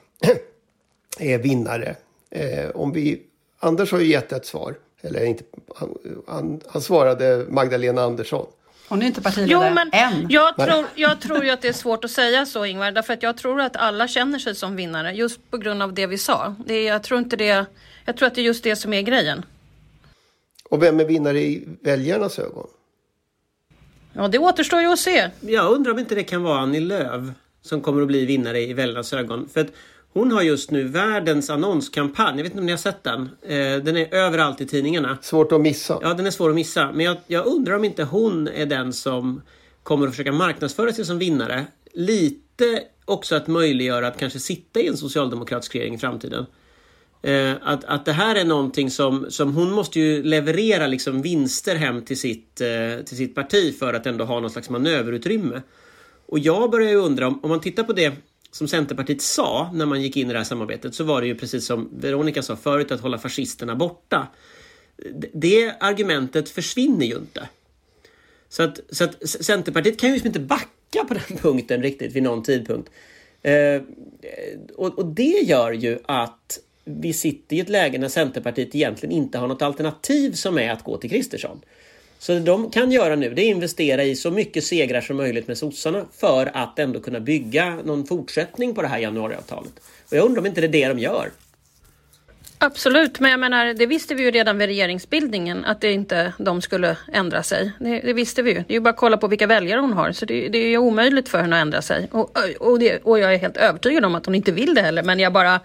är 1.19 1.37
vinnare? 1.37 1.95
Eh, 2.31 2.69
om 2.69 2.91
vi 2.91 3.21
Anders 3.63 3.91
har 3.91 3.99
ju 3.99 4.05
gett 4.05 4.31
ett 4.31 4.45
svar. 4.45 4.75
Eller 5.01 5.25
inte, 5.25 5.43
han, 5.75 5.97
han, 6.27 6.61
han 6.67 6.81
svarade 6.81 7.45
Magdalena 7.49 8.01
Andersson. 8.01 8.45
Hon 8.87 9.01
är 9.01 9.05
inte 9.05 9.21
partiledare 9.21 9.67
jo, 9.67 9.73
men 9.73 9.89
än. 9.93 10.27
Jag 10.29 10.55
tror, 10.55 10.85
jag 10.95 11.21
tror 11.21 11.43
ju 11.43 11.49
att 11.49 11.61
det 11.61 11.67
är 11.67 11.73
svårt 11.73 12.05
att 12.05 12.11
säga 12.11 12.45
så 12.45 12.65
Ingvar, 12.65 12.91
därför 12.91 13.13
att 13.13 13.23
jag 13.23 13.37
tror 13.37 13.61
att 13.61 13.75
alla 13.75 14.07
känner 14.07 14.39
sig 14.39 14.55
som 14.55 14.75
vinnare 14.75 15.11
just 15.11 15.51
på 15.51 15.57
grund 15.57 15.83
av 15.83 15.93
det 15.93 16.07
vi 16.07 16.17
sa. 16.17 16.55
Det 16.65 16.73
är, 16.73 16.87
jag, 16.87 17.03
tror 17.03 17.19
inte 17.19 17.35
det, 17.35 17.65
jag 18.05 18.17
tror 18.17 18.27
att 18.27 18.35
det 18.35 18.41
är 18.41 18.45
just 18.45 18.63
det 18.63 18.75
som 18.75 18.93
är 18.93 19.01
grejen. 19.01 19.45
Och 20.69 20.83
vem 20.83 20.99
är 20.99 21.05
vinnare 21.05 21.39
i 21.39 21.67
väljarnas 21.81 22.39
ögon? 22.39 22.67
Ja, 24.13 24.27
det 24.27 24.39
återstår 24.39 24.81
ju 24.81 24.87
att 24.87 24.99
se. 24.99 25.29
Jag 25.39 25.71
undrar 25.71 25.91
om 25.91 25.99
inte 25.99 26.15
det 26.15 26.23
kan 26.23 26.43
vara 26.43 26.59
Annie 26.59 26.79
Lööf 26.79 27.23
som 27.61 27.81
kommer 27.81 28.01
att 28.01 28.07
bli 28.07 28.25
vinnare 28.25 28.59
i 28.61 28.73
väljarnas 28.73 29.13
ögon. 29.13 29.49
För 29.53 29.61
att 29.61 29.71
hon 30.13 30.31
har 30.31 30.41
just 30.41 30.71
nu 30.71 30.83
världens 30.83 31.49
annonskampanj. 31.49 32.37
Jag 32.37 32.43
vet 32.43 32.45
inte 32.45 32.59
om 32.59 32.65
ni 32.65 32.71
har 32.71 32.77
sett 32.77 33.03
den? 33.03 33.21
Eh, 33.41 33.83
den 33.83 33.97
är 33.97 34.13
överallt 34.13 34.61
i 34.61 34.65
tidningarna. 34.65 35.17
Svårt 35.21 35.51
att 35.51 35.61
missa. 35.61 35.99
Ja, 36.01 36.13
den 36.13 36.25
är 36.25 36.31
svår 36.31 36.49
att 36.49 36.55
missa. 36.55 36.91
Men 36.91 37.05
jag, 37.05 37.17
jag 37.27 37.45
undrar 37.45 37.75
om 37.75 37.83
inte 37.83 38.03
hon 38.03 38.47
är 38.47 38.65
den 38.65 38.93
som 38.93 39.41
kommer 39.83 40.07
att 40.07 40.13
försöka 40.13 40.31
marknadsföra 40.31 40.93
sig 40.93 41.05
som 41.05 41.19
vinnare. 41.19 41.65
Lite 41.93 42.83
också 43.05 43.35
att 43.35 43.47
möjliggöra 43.47 44.07
att 44.07 44.17
kanske 44.17 44.39
sitta 44.39 44.79
i 44.79 44.87
en 44.87 44.97
socialdemokratisk 44.97 45.75
regering 45.75 45.95
i 45.95 45.97
framtiden. 45.97 46.45
Eh, 47.21 47.53
att, 47.61 47.83
att 47.83 48.05
det 48.05 48.11
här 48.11 48.35
är 48.35 48.45
någonting 48.45 48.91
som, 48.91 49.25
som 49.29 49.55
hon 49.55 49.71
måste 49.71 49.99
ju 49.99 50.23
leverera 50.23 50.87
liksom 50.87 51.21
vinster 51.21 51.75
hem 51.75 52.05
till 52.05 52.19
sitt, 52.19 52.61
eh, 52.61 53.05
till 53.05 53.17
sitt 53.17 53.35
parti 53.35 53.79
för 53.79 53.93
att 53.93 54.05
ändå 54.05 54.25
ha 54.25 54.39
något 54.39 54.51
slags 54.51 54.69
manöverutrymme. 54.69 55.61
Och 56.25 56.39
jag 56.39 56.71
börjar 56.71 56.89
ju 56.89 56.95
undra 56.95 57.27
om, 57.27 57.39
om 57.43 57.49
man 57.49 57.61
tittar 57.61 57.83
på 57.83 57.93
det 57.93 58.13
som 58.53 58.67
Centerpartiet 58.67 59.21
sa 59.21 59.69
när 59.73 59.85
man 59.85 60.01
gick 60.01 60.17
in 60.17 60.29
i 60.29 60.33
det 60.33 60.39
här 60.39 60.45
samarbetet 60.45 60.95
så 60.95 61.03
var 61.03 61.21
det 61.21 61.27
ju 61.27 61.35
precis 61.35 61.65
som 61.65 61.89
Veronica 61.97 62.41
sa 62.41 62.55
förut 62.55 62.91
att 62.91 63.01
hålla 63.01 63.17
fascisterna 63.17 63.75
borta. 63.75 64.27
Det 65.33 65.73
argumentet 65.79 66.49
försvinner 66.49 67.05
ju 67.05 67.15
inte. 67.15 67.49
Så 68.49 68.63
att, 68.63 68.79
så 68.89 69.03
att 69.03 69.29
Centerpartiet 69.29 69.99
kan 69.99 70.09
ju 70.09 70.13
liksom 70.13 70.27
inte 70.27 70.39
backa 70.39 71.03
på 71.07 71.13
den 71.13 71.37
punkten 71.41 71.81
riktigt 71.83 72.13
vid 72.13 72.23
någon 72.23 72.43
tidpunkt. 72.43 72.89
Eh, 73.41 73.81
och, 74.75 74.97
och, 74.99 75.05
det 75.05 75.43
gör 75.45 75.71
ju 75.71 75.99
att 76.05 76.59
vi 76.85 77.13
sitter 77.13 77.55
i 77.55 77.59
ett 77.59 77.69
läge 77.69 77.97
när 77.97 78.09
Centerpartiet 78.09 78.75
egentligen 78.75 79.15
inte 79.15 79.37
har 79.37 79.47
något 79.47 79.61
alternativ 79.61 80.31
som 80.31 80.57
är 80.57 80.71
att 80.71 80.83
gå 80.83 80.97
till 80.97 81.09
Kristersson. 81.09 81.61
Så 82.23 82.31
det 82.31 82.39
de 82.39 82.71
kan 82.71 82.91
göra 82.91 83.15
nu 83.15 83.33
det 83.33 83.41
är 83.41 83.49
investera 83.49 84.03
i 84.03 84.15
så 84.15 84.31
mycket 84.31 84.63
segrar 84.63 85.01
som 85.01 85.17
möjligt 85.17 85.47
med 85.47 85.57
sossarna 85.57 86.05
för 86.19 86.51
att 86.53 86.79
ändå 86.79 86.99
kunna 86.99 87.19
bygga 87.19 87.79
någon 87.85 88.05
fortsättning 88.05 88.75
på 88.75 88.81
det 88.81 88.87
här 88.87 88.99
januariavtalet. 88.99 89.71
Och 90.09 90.17
jag 90.17 90.25
undrar 90.25 90.39
om 90.39 90.45
inte 90.45 90.61
det 90.61 90.67
är 90.67 90.71
det 90.71 90.87
de 90.87 90.99
gör. 90.99 91.29
Absolut, 92.57 93.19
men 93.19 93.31
jag 93.31 93.39
menar, 93.39 93.73
det 93.73 93.85
visste 93.85 94.15
vi 94.15 94.23
ju 94.23 94.31
redan 94.31 94.57
vid 94.57 94.67
regeringsbildningen 94.67 95.65
att 95.65 95.81
det 95.81 95.91
inte 95.91 96.33
de 96.37 96.61
skulle 96.61 96.97
ändra 97.13 97.43
sig. 97.43 97.71
Det, 97.79 97.99
det 97.99 98.13
visste 98.13 98.41
vi 98.41 98.51
ju. 98.51 98.55
Det 98.67 98.73
är 98.73 98.73
ju 98.73 98.79
bara 98.79 98.89
att 98.89 98.97
kolla 98.97 99.17
på 99.17 99.27
vilka 99.27 99.47
väljare 99.47 99.79
hon 99.79 99.93
har, 99.93 100.11
så 100.11 100.25
det, 100.25 100.49
det 100.49 100.57
är 100.57 100.67
ju 100.67 100.77
omöjligt 100.77 101.29
för 101.29 101.41
henne 101.41 101.55
att 101.55 101.61
ändra 101.61 101.81
sig. 101.81 102.09
Och, 102.11 102.37
och, 102.59 102.79
det, 102.79 102.97
och, 102.97 103.19
jag 103.19 103.33
är 103.33 103.37
helt 103.37 103.57
övertygad 103.57 104.05
om 104.05 104.15
att 104.15 104.25
hon 104.25 104.35
inte 104.35 104.51
vill 104.51 104.75
det 104.75 104.81
heller, 104.81 105.03
men 105.03 105.19
jag 105.19 105.33
bara... 105.33 105.59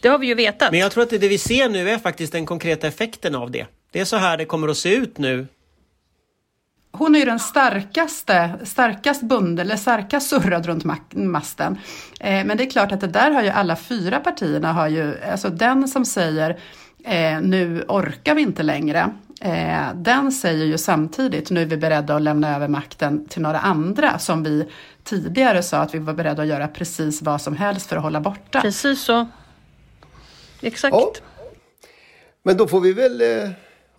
Det 0.00 0.08
har 0.08 0.18
vi 0.18 0.26
ju 0.26 0.34
vetat. 0.34 0.70
Men 0.70 0.80
jag 0.80 0.92
tror 0.92 1.02
att 1.02 1.10
det, 1.10 1.18
det 1.18 1.28
vi 1.28 1.38
ser 1.38 1.68
nu 1.68 1.90
är 1.90 1.98
faktiskt 1.98 2.32
den 2.32 2.46
konkreta 2.46 2.86
effekten 2.86 3.34
av 3.34 3.50
det. 3.50 3.66
Det 3.92 4.00
är 4.00 4.04
så 4.04 4.16
här 4.16 4.36
det 4.36 4.44
kommer 4.44 4.68
att 4.68 4.76
se 4.76 4.94
ut 4.94 5.18
nu 5.18 5.46
hon 6.98 7.14
är 7.14 7.18
ju 7.18 7.24
den 7.24 7.38
starkaste, 7.38 8.50
starkast 8.64 9.22
bunden, 9.22 9.66
eller 9.66 9.76
starkast 9.76 10.28
surrad 10.28 10.66
runt 10.66 10.84
masten. 11.12 11.78
Eh, 12.20 12.44
men 12.44 12.56
det 12.56 12.64
är 12.64 12.70
klart 12.70 12.92
att 12.92 13.00
det 13.00 13.06
där 13.06 13.30
har 13.30 13.42
ju 13.42 13.48
alla 13.48 13.76
fyra 13.76 14.20
partierna, 14.20 14.72
har 14.72 14.88
ju, 14.88 15.14
alltså 15.32 15.48
den 15.48 15.88
som 15.88 16.04
säger 16.04 16.50
eh, 17.04 17.40
nu 17.40 17.84
orkar 17.88 18.34
vi 18.34 18.42
inte 18.42 18.62
längre, 18.62 19.10
eh, 19.40 19.94
den 19.94 20.32
säger 20.32 20.64
ju 20.64 20.78
samtidigt 20.78 21.50
nu 21.50 21.62
är 21.62 21.66
vi 21.66 21.76
beredda 21.76 22.16
att 22.16 22.22
lämna 22.22 22.56
över 22.56 22.68
makten 22.68 23.28
till 23.28 23.42
några 23.42 23.58
andra 23.58 24.18
som 24.18 24.42
vi 24.42 24.68
tidigare 25.04 25.62
sa 25.62 25.78
att 25.78 25.94
vi 25.94 25.98
var 25.98 26.14
beredda 26.14 26.42
att 26.42 26.48
göra 26.48 26.68
precis 26.68 27.22
vad 27.22 27.42
som 27.42 27.56
helst 27.56 27.86
för 27.86 27.96
att 27.96 28.02
hålla 28.02 28.20
borta. 28.20 28.60
Precis 28.60 29.02
så. 29.02 29.26
Exakt. 30.60 30.94
Ja. 30.96 31.12
Men 32.42 32.56
då 32.56 32.68
får 32.68 32.80
vi 32.80 32.92
väl 32.92 33.20
eh 33.20 33.50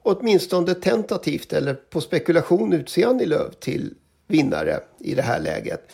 åtminstone 0.04 0.74
tentativt 0.74 1.54
eller 1.54 1.74
på 1.74 2.02
spekulation 2.02 2.74
utse 2.74 3.06
Annie 3.06 3.26
Lööf 3.26 3.56
till 3.60 3.94
vinnare 4.28 4.80
i 5.00 5.16
det 5.16 5.22
här 5.22 5.40
läget. 5.40 5.92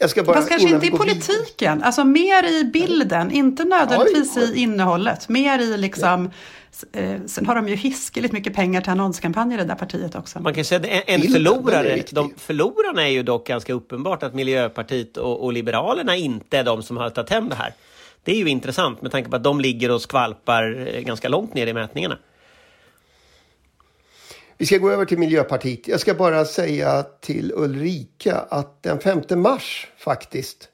Jag 0.00 0.10
ska 0.10 0.22
bara, 0.22 0.36
Fast 0.36 0.48
kanske 0.48 0.68
inte 0.68 0.86
i 0.86 0.90
politiken, 0.90 1.78
vid... 1.78 1.86
alltså 1.86 2.04
mer 2.04 2.60
i 2.60 2.64
bilden, 2.64 3.30
inte 3.30 3.64
nödvändigtvis 3.64 4.36
ja, 4.36 4.42
i 4.42 4.60
innehållet. 4.60 5.28
Mer 5.28 5.58
i 5.58 5.76
liksom, 5.76 6.30
ja. 6.92 7.00
eh, 7.00 7.20
sen 7.26 7.46
har 7.46 7.54
de 7.54 7.68
ju 7.68 7.74
hiskeligt 7.74 8.32
mycket 8.32 8.54
pengar 8.54 8.80
till 8.80 8.90
annonskampanjer 8.90 9.58
i 9.58 9.62
det 9.62 9.68
där 9.68 9.74
partiet 9.74 10.14
också. 10.14 10.40
Man 10.40 10.54
kan 10.54 10.64
säga 10.64 10.80
att 10.80 10.86
en, 10.86 11.22
en 11.22 11.32
förlorare, 11.32 12.02
de 12.10 12.34
förlorarna 12.36 13.02
är 13.02 13.10
ju 13.10 13.22
dock 13.22 13.46
ganska 13.46 13.72
uppenbart 13.72 14.22
att 14.22 14.34
Miljöpartiet 14.34 15.16
och, 15.16 15.44
och 15.44 15.52
Liberalerna 15.52 16.16
inte 16.16 16.58
är 16.58 16.64
de 16.64 16.82
som 16.82 16.96
har 16.96 17.10
tagit 17.10 17.30
hem 17.30 17.48
det 17.48 17.54
här. 17.54 17.74
Det 18.24 18.32
är 18.32 18.36
ju 18.36 18.48
intressant 18.48 19.02
med 19.02 19.12
tanke 19.12 19.30
på 19.30 19.36
att 19.36 19.44
de 19.44 19.60
ligger 19.60 19.90
och 19.90 20.02
skvalpar 20.02 20.88
eh, 20.94 21.00
ganska 21.00 21.28
långt 21.28 21.54
ner 21.54 21.66
i 21.66 21.72
mätningarna. 21.72 22.18
Vi 24.60 24.66
ska 24.66 24.78
gå 24.78 24.90
över 24.90 25.04
till 25.04 25.18
Miljöpartiet. 25.18 25.88
Jag 25.88 26.00
ska 26.00 26.14
bara 26.14 26.44
säga 26.44 27.02
till 27.02 27.52
Ulrika 27.56 28.36
att 28.50 28.82
den 28.82 29.00
5 29.00 29.22
mars 29.36 29.88
faktiskt 29.96 30.68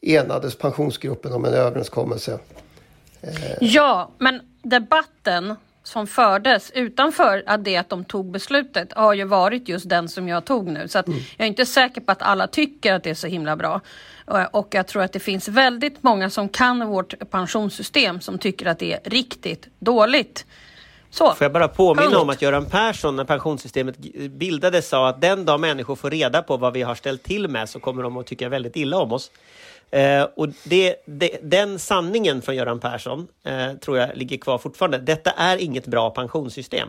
enades 0.00 0.58
pensionsgruppen 0.58 1.32
om 1.32 1.44
en 1.44 1.54
överenskommelse. 1.54 2.38
Ja, 3.60 4.10
men 4.18 4.40
debatten 4.62 5.54
som 5.82 6.06
fördes 6.06 6.70
utanför 6.70 7.42
att 7.46 7.64
det 7.64 7.76
att 7.76 7.88
de 7.88 8.04
tog 8.04 8.30
beslutet 8.30 8.92
har 8.92 9.14
ju 9.14 9.24
varit 9.24 9.68
just 9.68 9.88
den 9.88 10.08
som 10.08 10.28
jag 10.28 10.44
tog 10.44 10.66
nu. 10.66 10.88
Så 10.88 10.98
mm. 10.98 11.18
jag 11.36 11.44
är 11.44 11.48
inte 11.48 11.66
säker 11.66 12.00
på 12.00 12.12
att 12.12 12.22
alla 12.22 12.46
tycker 12.46 12.94
att 12.94 13.02
det 13.02 13.10
är 13.10 13.14
så 13.14 13.26
himla 13.26 13.56
bra. 13.56 13.80
Och 14.50 14.68
jag 14.74 14.86
tror 14.86 15.02
att 15.02 15.12
det 15.12 15.20
finns 15.20 15.48
väldigt 15.48 16.02
många 16.02 16.30
som 16.30 16.48
kan 16.48 16.86
vårt 16.86 17.30
pensionssystem 17.30 18.20
som 18.20 18.38
tycker 18.38 18.66
att 18.66 18.78
det 18.78 18.92
är 18.92 19.10
riktigt 19.10 19.68
dåligt. 19.78 20.46
Så. 21.14 21.34
Får 21.34 21.44
jag 21.44 21.52
bara 21.52 21.68
påminna 21.68 22.06
Punkt. 22.06 22.16
om 22.16 22.30
att 22.30 22.42
Göran 22.42 22.66
Persson 22.66 23.16
när 23.16 23.24
pensionssystemet 23.24 23.98
bildades 24.30 24.88
sa 24.88 25.08
att 25.08 25.20
den 25.20 25.44
dag 25.44 25.60
människor 25.60 25.96
får 25.96 26.10
reda 26.10 26.42
på 26.42 26.56
vad 26.56 26.72
vi 26.72 26.82
har 26.82 26.94
ställt 26.94 27.22
till 27.22 27.48
med 27.48 27.68
så 27.68 27.80
kommer 27.80 28.02
de 28.02 28.16
att 28.16 28.26
tycka 28.26 28.48
väldigt 28.48 28.76
illa 28.76 28.98
om 28.98 29.12
oss. 29.12 29.30
Eh, 29.90 30.22
och 30.36 30.48
det, 30.64 30.96
det, 31.06 31.38
den 31.42 31.78
sanningen 31.78 32.42
från 32.42 32.56
Göran 32.56 32.80
Persson 32.80 33.28
eh, 33.44 33.72
tror 33.72 33.98
jag 33.98 34.16
ligger 34.16 34.36
kvar 34.36 34.58
fortfarande. 34.58 34.98
Detta 34.98 35.30
är 35.30 35.56
inget 35.56 35.86
bra 35.86 36.10
pensionssystem 36.10 36.88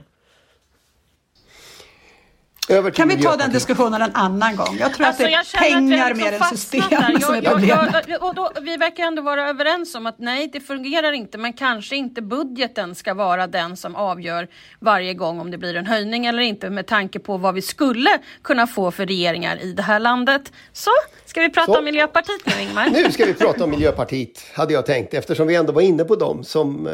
kan 2.93 3.07
vi 3.07 3.21
ta 3.21 3.35
den 3.35 3.51
diskussionen 3.51 4.01
en 4.01 4.11
annan 4.13 4.55
gång? 4.55 4.77
Jag 4.79 4.93
tror 4.93 5.07
alltså, 5.07 5.23
att 5.23 5.29
det 5.29 5.35
är 5.35 5.69
pengar 5.69 6.13
mer 6.13 6.33
än 6.33 6.43
system 6.43 6.81
jag, 6.91 7.21
som 7.21 7.35
är 7.35 7.41
problemet. 7.41 8.05
Jag, 8.07 8.23
och 8.23 8.35
då, 8.35 8.51
vi 8.61 8.77
verkar 8.77 9.03
ändå 9.03 9.21
vara 9.21 9.49
överens 9.49 9.95
om 9.95 10.05
att 10.05 10.19
nej, 10.19 10.49
det 10.53 10.59
fungerar 10.59 11.11
inte, 11.11 11.37
men 11.37 11.53
kanske 11.53 11.95
inte 11.95 12.21
budgeten 12.21 12.95
ska 12.95 13.13
vara 13.13 13.47
den 13.47 13.77
som 13.77 13.95
avgör 13.95 14.47
varje 14.79 15.13
gång 15.13 15.39
om 15.39 15.51
det 15.51 15.57
blir 15.57 15.75
en 15.75 15.85
höjning 15.85 16.25
eller 16.25 16.41
inte 16.41 16.69
med 16.69 16.87
tanke 16.87 17.19
på 17.19 17.37
vad 17.37 17.53
vi 17.53 17.61
skulle 17.61 18.09
kunna 18.41 18.67
få 18.67 18.91
för 18.91 19.05
regeringar 19.05 19.61
i 19.61 19.71
det 19.71 19.83
här 19.83 19.99
landet. 19.99 20.51
Så, 20.73 20.91
ska 21.25 21.41
vi 21.41 21.49
prata 21.49 21.73
Så. 21.73 21.79
om 21.79 21.85
Miljöpartiet 21.85 22.45
nu 22.45 22.63
Ingmar? 22.63 22.89
Nu 22.89 23.11
ska 23.11 23.25
vi 23.25 23.33
prata 23.33 23.63
om 23.63 23.69
Miljöpartiet, 23.69 24.43
hade 24.53 24.73
jag 24.73 24.85
tänkt, 24.85 25.13
eftersom 25.13 25.47
vi 25.47 25.55
ändå 25.55 25.73
var 25.73 25.81
inne 25.81 26.03
på 26.03 26.15
dem 26.15 26.43
som 26.43 26.87
eh, 26.87 26.93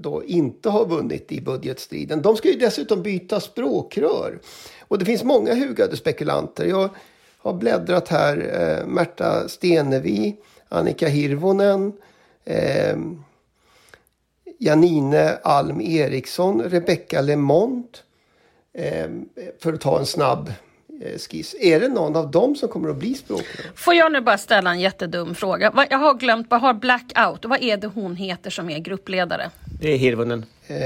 då 0.00 0.24
inte 0.24 0.70
har 0.70 0.86
vunnit 0.86 1.32
i 1.32 1.40
budgetstriden. 1.40 2.22
De 2.22 2.36
ska 2.36 2.48
ju 2.48 2.58
dessutom 2.58 3.02
byta 3.02 3.40
språkrör. 3.40 4.38
Och 4.88 4.98
det 4.98 5.04
finns 5.04 5.24
många 5.24 5.54
hugade 5.54 5.96
spekulanter. 5.96 6.64
Jag 6.64 6.90
har 7.38 7.52
bläddrat 7.52 8.08
här. 8.08 8.36
Eh, 8.60 8.86
Märta 8.86 9.48
Stenevi, 9.48 10.36
Annika 10.68 11.08
Hirvonen, 11.08 11.92
eh, 12.44 12.96
Janine 14.58 15.38
Alm 15.42 15.80
Eriksson, 15.80 16.62
Rebecca 16.62 17.20
LeMond. 17.20 17.98
Eh, 18.72 19.08
för 19.62 19.72
att 19.72 19.80
ta 19.80 19.98
en 19.98 20.06
snabb 20.06 20.52
eh, 21.02 21.18
skiss. 21.18 21.54
Är 21.60 21.80
det 21.80 21.88
någon 21.88 22.16
av 22.16 22.30
dem 22.30 22.56
som 22.56 22.68
kommer 22.68 22.88
att 22.88 22.96
bli 22.96 23.14
språkrör? 23.14 23.66
Får 23.74 23.94
jag 23.94 24.12
nu 24.12 24.20
bara 24.20 24.38
ställa 24.38 24.70
en 24.70 24.80
jättedum 24.80 25.34
fråga? 25.34 25.86
Jag 25.90 25.98
har 25.98 26.14
glömt, 26.14 26.46
vad 26.50 26.60
har 26.60 26.74
Blackout? 26.74 27.44
Vad 27.44 27.62
är 27.62 27.76
det 27.76 27.86
hon 27.86 28.16
heter 28.16 28.50
som 28.50 28.70
är 28.70 28.78
gruppledare? 28.78 29.50
Det 29.80 29.92
är 29.92 29.96
Hirvonen. 29.96 30.44
Eh, 30.66 30.76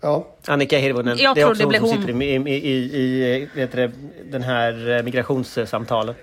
Ja. 0.00 0.26
Annika 0.46 0.78
Hirvonen. 0.78 1.18
Jag 1.18 1.34
det 1.36 1.40
är 1.40 1.50
också 1.50 1.64
hon 1.64 1.74
som 1.74 1.88
sitter 1.88 2.22
i, 2.22 2.34
i, 2.34 2.70
i, 2.70 2.98
i 2.98 3.48
vet 3.54 3.72
det, 3.72 3.90
den 4.30 4.42
här 4.42 4.90
eh, 4.90 5.02
migrationssamtalen. 5.02 6.14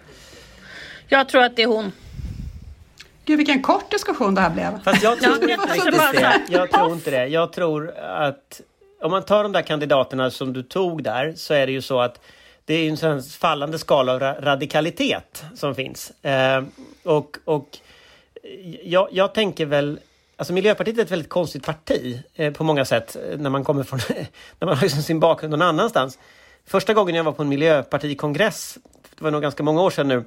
Jag 1.07 1.29
tror 1.29 1.43
att 1.43 1.55
det 1.55 1.63
är 1.63 1.67
hon. 1.67 1.91
Gud 3.25 3.37
vilken 3.37 3.61
kort 3.61 3.91
diskussion 3.91 4.35
det 4.35 4.41
här 4.41 4.49
blev. 4.49 4.83
Fast 4.83 5.03
jag 5.03 5.19
tror 5.21 5.35
inte 5.35 5.47
det. 5.47 6.39
Jag 6.49 6.71
tror 6.71 6.93
inte 6.93 7.11
det. 7.11 7.27
Jag 7.27 7.53
tror 7.53 7.93
att 7.97 8.61
om 9.01 9.11
man 9.11 9.23
tar 9.23 9.43
de 9.43 9.51
där 9.51 9.61
kandidaterna 9.61 10.31
som 10.31 10.53
du 10.53 10.63
tog 10.63 11.03
där 11.03 11.33
så 11.35 11.53
är 11.53 11.65
det 11.65 11.71
ju 11.71 11.81
så 11.81 11.99
att 11.99 12.19
det 12.65 12.73
är 12.73 12.89
en 12.89 12.97
sån 12.97 13.23
fallande 13.23 13.79
skala 13.79 14.13
av 14.13 14.19
radikalitet 14.19 15.43
som 15.55 15.75
finns. 15.75 16.25
Eh, 16.25 16.63
och 17.03 17.37
och 17.45 17.77
jag, 18.83 19.07
jag 19.11 19.33
tänker 19.33 19.65
väl 19.65 19.99
Alltså 20.37 20.53
Miljöpartiet 20.53 20.97
är 20.97 21.01
ett 21.01 21.11
väldigt 21.11 21.29
konstigt 21.29 21.65
parti 21.65 22.23
eh, 22.35 22.53
på 22.53 22.63
många 22.63 22.85
sätt 22.85 23.15
eh, 23.15 23.39
när 23.39 23.49
man 23.49 23.63
kommer 23.63 23.83
från, 23.83 23.99
när 24.59 24.65
man 24.65 24.75
har 24.75 24.83
liksom 24.83 25.01
sin 25.01 25.19
bakgrund 25.19 25.51
någon 25.51 25.61
annanstans. 25.61 26.19
Första 26.65 26.93
gången 26.93 27.15
jag 27.15 27.23
var 27.23 27.31
på 27.31 27.43
en 27.43 27.49
miljöpartikongress, 27.49 28.77
det 29.15 29.23
var 29.23 29.31
nog 29.31 29.41
ganska 29.41 29.63
många 29.63 29.81
år 29.81 29.89
sedan 29.89 30.07
nu, 30.07 30.23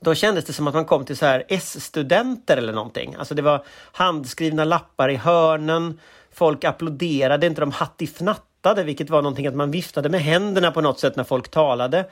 då 0.00 0.14
kändes 0.14 0.44
det 0.44 0.52
som 0.52 0.66
att 0.66 0.74
man 0.74 0.84
kom 0.84 1.04
till 1.04 1.16
så 1.16 1.26
här 1.26 1.44
S-studenter 1.48 2.56
eller 2.56 2.72
någonting. 2.72 3.14
Alltså 3.18 3.34
det 3.34 3.42
var 3.42 3.64
handskrivna 3.92 4.64
lappar 4.64 5.08
i 5.08 5.16
hörnen, 5.16 6.00
folk 6.32 6.64
applåderade, 6.64 7.46
inte 7.46 7.60
de 7.60 7.70
hattifnattade, 7.70 8.84
vilket 8.84 9.10
var 9.10 9.22
någonting 9.22 9.46
att 9.46 9.54
man 9.54 9.70
viftade 9.70 10.08
med 10.08 10.20
händerna 10.20 10.70
på 10.70 10.80
något 10.80 11.00
sätt 11.00 11.16
när 11.16 11.24
folk 11.24 11.48
talade. 11.48 12.04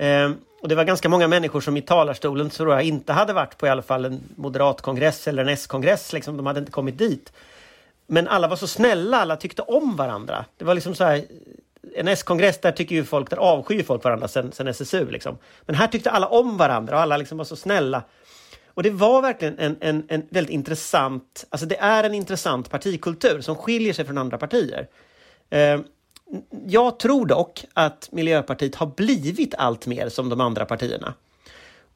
Eh, 0.00 0.30
och 0.62 0.68
det 0.68 0.74
var 0.74 0.84
ganska 0.84 1.08
många 1.08 1.28
människor 1.28 1.60
som 1.60 1.76
i 1.76 1.82
talarstolen 1.82 2.50
tror 2.50 2.72
jag 2.72 2.82
inte 2.82 3.12
hade 3.12 3.32
varit 3.32 3.58
på 3.58 3.66
i 3.66 3.70
alla 3.70 3.82
fall 3.82 4.04
en 4.04 4.20
moderatkongress 4.36 5.28
eller 5.28 5.42
en 5.42 5.48
S-kongress. 5.48 6.12
Liksom, 6.12 6.36
de 6.36 6.46
hade 6.46 6.60
inte 6.60 6.72
kommit 6.72 6.98
dit. 6.98 7.32
Men 8.06 8.28
alla 8.28 8.48
var 8.48 8.56
så 8.56 8.66
snälla, 8.66 9.16
alla 9.16 9.36
tyckte 9.36 9.62
om 9.62 9.96
varandra. 9.96 10.44
Det 10.56 10.64
var 10.64 10.74
liksom 10.74 10.94
så 10.94 11.04
här, 11.04 11.24
en 11.94 12.08
S-kongress 12.08 12.60
där 12.60 12.72
tycker 12.72 12.94
ju 12.94 13.04
folk, 13.04 13.30
där 13.30 13.36
avskyr 13.36 13.82
folk 13.82 14.04
varandra 14.04 14.28
sen, 14.28 14.52
sen 14.52 14.68
SSU. 14.68 15.10
Liksom. 15.10 15.38
Men 15.66 15.74
här 15.74 15.86
tyckte 15.86 16.10
alla 16.10 16.26
om 16.26 16.56
varandra 16.56 16.96
och 16.96 17.02
alla 17.02 17.16
liksom 17.16 17.38
var 17.38 17.44
så 17.44 17.56
snälla. 17.56 18.02
Och 18.74 18.82
det 18.82 18.90
var 18.90 19.22
verkligen 19.22 19.58
en, 19.58 19.76
en, 19.80 20.04
en 20.08 20.26
väldigt 20.30 20.54
intressant, 20.54 21.46
alltså 21.50 21.66
det 21.66 21.76
är 21.76 22.04
en 22.04 22.14
intressant 22.14 22.70
partikultur 22.70 23.40
som 23.40 23.56
skiljer 23.56 23.92
sig 23.92 24.04
från 24.04 24.18
andra 24.18 24.38
partier. 24.38 24.88
Eh, 25.50 25.80
jag 26.66 26.98
tror 26.98 27.26
dock 27.26 27.64
att 27.72 28.08
Miljöpartiet 28.12 28.74
har 28.74 28.86
blivit 28.86 29.54
allt 29.58 29.86
mer 29.86 30.08
som 30.08 30.28
de 30.28 30.40
andra 30.40 30.64
partierna. 30.64 31.14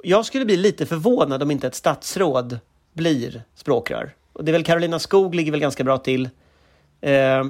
Jag 0.03 0.27
skulle 0.27 0.44
bli 0.44 0.57
lite 0.57 0.87
förvånad 0.87 1.42
om 1.42 1.51
inte 1.51 1.66
ett 1.66 1.75
statsråd 1.75 2.59
blir 2.92 3.42
språkrör. 3.55 4.14
Och 4.33 4.44
det 4.44 4.51
är 4.51 4.53
väl 4.53 4.64
Carolina 4.64 4.99
Skog 4.99 5.35
ligger 5.35 5.51
väl 5.53 5.61
ganska 5.61 5.85
bra 5.85 5.99
till. 5.99 6.29
Eh, 7.01 7.44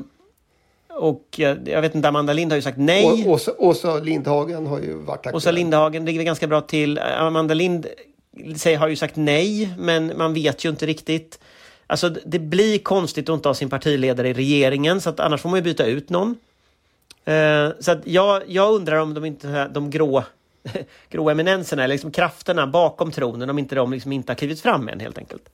och 0.89 1.25
jag, 1.37 1.69
jag, 1.69 1.83
vet 1.83 1.95
inte, 1.95 2.09
Amanda 2.09 2.33
Lind 2.33 2.53
har 2.53 2.57
ju 2.57 2.63
sagt 2.63 2.79
nej. 2.79 3.25
Åsa, 3.29 3.53
Åsa 3.59 3.99
Lindhagen 3.99 4.67
har 4.67 4.81
ju 4.81 4.95
varit 4.95 5.17
aktuell. 5.17 5.37
Åsa 5.37 5.51
Lindhagen 5.51 6.05
ligger 6.05 6.23
ganska 6.23 6.47
bra 6.47 6.61
till. 6.61 6.99
Amanda 6.99 7.55
Lind 7.55 7.87
säger, 8.57 8.79
har 8.79 8.89
ju 8.89 8.97
sagt 8.97 9.17
nej, 9.17 9.75
men 9.79 10.13
man 10.19 10.35
vet 10.35 10.65
ju 10.65 10.69
inte 10.69 10.87
riktigt. 10.87 11.39
Alltså 11.87 12.09
det 12.09 12.39
blir 12.39 12.79
konstigt 12.79 13.29
att 13.29 13.35
inte 13.35 13.49
ha 13.49 13.55
sin 13.55 13.71
partiledare 13.71 14.29
i 14.29 14.33
regeringen, 14.33 15.01
så 15.01 15.11
att 15.11 15.21
annars 15.21 15.41
får 15.41 15.49
man 15.49 15.59
ju 15.59 15.63
byta 15.63 15.87
ut 15.87 16.11
någon. 16.11 16.37
Eh, 17.25 17.69
så 17.81 17.93
att 17.93 18.07
jag, 18.07 18.43
jag 18.47 18.75
undrar 18.75 18.97
om 18.97 19.15
de 19.15 19.25
inte 19.25 19.69
de 19.69 19.91
grå, 19.91 20.25
grå 21.09 21.31
eminenserna, 21.31 21.85
eller 21.85 21.95
liksom 21.95 22.13
krafterna 22.13 22.67
bakom 22.67 23.11
tronen, 23.11 23.51
om 23.51 23.59
inte 23.59 23.75
de 23.75 23.93
liksom 23.93 24.13
inte 24.13 24.33
har 24.33 24.37
klivit 24.37 24.61
fram 24.61 24.89
än 24.89 25.01
helt 25.01 25.19
enkelt. 25.19 25.49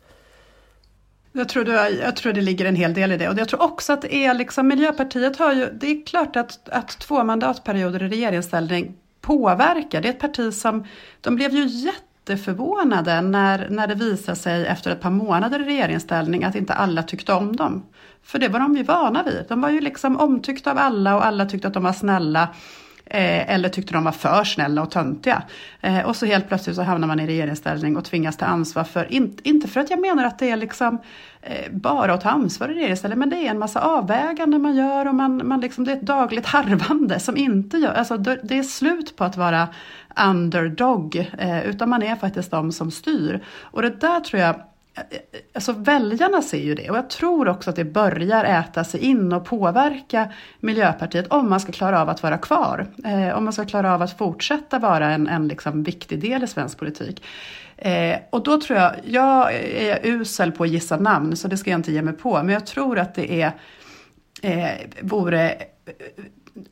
Jag 1.33 1.49
tror, 1.49 1.65
du, 1.65 1.73
jag 2.03 2.17
tror 2.17 2.33
det 2.33 2.41
ligger 2.41 2.65
en 2.65 2.77
hel 2.77 2.95
del 2.95 3.13
i 3.13 3.17
det. 3.17 3.29
Och 3.29 3.39
jag 3.39 3.49
tror 3.49 3.63
också 3.63 3.93
att 3.93 4.03
det 4.03 4.15
är 4.15 4.35
liksom, 4.35 4.69
Miljöpartiet 4.69 5.37
har 5.37 5.53
ju, 5.53 5.67
det 5.73 5.87
är 5.87 6.07
klart 6.07 6.37
att, 6.37 6.69
att 6.69 6.89
två 6.89 7.25
mandatperioder 7.25 8.03
i 8.03 8.09
regeringsställning 8.09 8.95
påverkar. 9.21 10.01
Det 10.01 10.09
är 10.09 10.13
ett 10.13 10.21
parti 10.21 10.55
som, 10.55 10.87
de 11.21 11.37
blev 11.37 11.55
ju 11.55 11.65
jätteförvånade 12.31 13.21
när, 13.21 13.69
när 13.71 13.87
det 13.87 13.95
visade 13.95 14.37
sig 14.37 14.67
efter 14.67 14.91
ett 14.91 15.01
par 15.01 15.11
månader 15.11 15.61
i 15.61 15.65
regeringsställning 15.65 16.45
att 16.45 16.55
inte 16.55 16.75
alla 16.75 17.03
tyckte 17.03 17.33
om 17.33 17.57
dem. 17.57 17.83
För 18.23 18.39
det 18.39 18.49
var 18.49 18.61
de 18.61 18.77
ju 18.77 18.83
vana 18.83 19.23
vid. 19.23 19.45
De 19.49 19.61
var 19.61 19.71
ju 19.71 19.81
liksom 19.81 20.17
omtyckta 20.17 20.71
av 20.71 20.79
alla 20.79 21.17
och 21.17 21.27
alla 21.27 21.47
tyckte 21.47 21.69
att 21.69 21.75
de 21.75 21.83
var 21.83 21.93
snälla. 21.93 22.49
Eh, 23.07 23.55
eller 23.55 23.69
tyckte 23.69 23.93
de 23.93 24.05
var 24.05 24.13
för 24.13 24.45
snälla 24.45 24.83
och 24.83 24.91
töntiga. 24.91 25.43
Eh, 25.81 26.01
och 26.01 26.17
så 26.17 26.27
helt 26.27 26.49
plötsligt 26.49 26.77
så 26.77 26.83
hamnar 26.83 27.09
man 27.09 27.21
i 27.21 27.27
regeringsställning 27.27 27.97
och 27.97 28.05
tvingas 28.05 28.37
ta 28.37 28.47
ansvar 28.47 28.85
för, 28.85 29.13
in, 29.13 29.39
inte 29.43 29.69
för 29.69 29.81
att 29.81 29.91
jag 29.91 30.01
menar 30.01 30.25
att 30.25 30.39
det 30.39 30.51
är 30.51 30.57
liksom 30.57 30.99
eh, 31.43 31.73
bara 31.73 32.15
att 32.15 32.21
ta 32.21 32.29
ansvar 32.29 32.69
i 32.69 32.75
regeringsställning, 32.75 33.19
men 33.19 33.31
det 33.31 33.37
är 33.37 33.51
en 33.51 33.59
massa 33.59 33.81
avväganden 33.81 34.63
man 34.63 34.77
gör 34.77 35.09
och 35.09 35.15
man, 35.15 35.49
man 35.49 35.61
liksom, 35.61 35.85
det 35.85 35.93
är 35.93 35.97
ett 35.97 36.03
dagligt 36.03 36.47
harvande 36.47 37.21
som 37.21 37.37
inte 37.37 37.77
gör, 37.77 37.95
alltså 37.95 38.17
det 38.17 38.59
är 38.59 38.63
slut 38.63 39.17
på 39.17 39.25
att 39.25 39.37
vara 39.37 39.69
underdog, 40.17 41.17
eh, 41.39 41.67
utan 41.67 41.89
man 41.89 42.03
är 42.03 42.17
faktiskt 42.17 42.51
de 42.51 42.73
som 42.73 42.91
styr. 42.91 43.45
Och 43.61 43.83
det 43.83 44.01
där 44.01 44.21
tror 44.21 44.43
jag 44.43 44.55
eh, 44.95 45.19
Alltså 45.55 45.73
väljarna 45.73 46.43
ser 46.43 46.63
ju 46.63 46.75
det 46.75 46.91
och 46.91 46.97
jag 46.97 47.11
tror 47.11 47.49
också 47.49 47.71
att 47.71 47.77
det 47.77 47.85
börjar 47.85 48.45
äta 48.45 48.85
sig 48.85 49.01
in 49.01 49.33
och 49.33 49.45
påverka 49.45 50.33
Miljöpartiet 50.61 51.27
om 51.27 51.51
man 51.51 51.61
ska 51.61 51.73
klara 51.73 52.03
av 52.03 52.09
att 52.09 52.23
vara 52.23 52.39
kvar. 52.39 52.87
Eh, 53.05 53.37
om 53.37 53.45
man 53.45 53.53
ska 53.53 53.65
klara 53.65 53.95
av 53.95 54.03
att 54.03 54.19
fortsätta 54.19 54.79
vara 54.79 55.11
en, 55.11 55.27
en 55.27 55.49
liksom 55.49 55.83
viktig 55.83 56.21
del 56.21 56.45
i 56.45 56.47
svensk 56.47 56.79
politik. 56.79 57.23
Eh, 57.81 58.19
och 58.31 58.43
då 58.43 58.61
tror 58.61 58.79
jag, 58.79 58.93
jag 59.05 59.55
är 59.55 60.07
usel 60.07 60.53
på 60.53 60.65
att 60.65 60.71
gissa 60.71 60.97
namn 60.97 61.37
så 61.37 61.49
det 61.49 61.57
ska 61.57 61.71
jag 61.71 61.79
inte 61.79 61.93
ge 61.93 62.03
mig 62.03 62.15
på, 62.15 62.43
men 62.43 62.49
jag 62.49 62.67
tror 62.67 62.99
att 62.99 63.15
det 63.15 63.43
är, 63.43 63.53
eh, 64.43 64.87
vore 65.03 65.57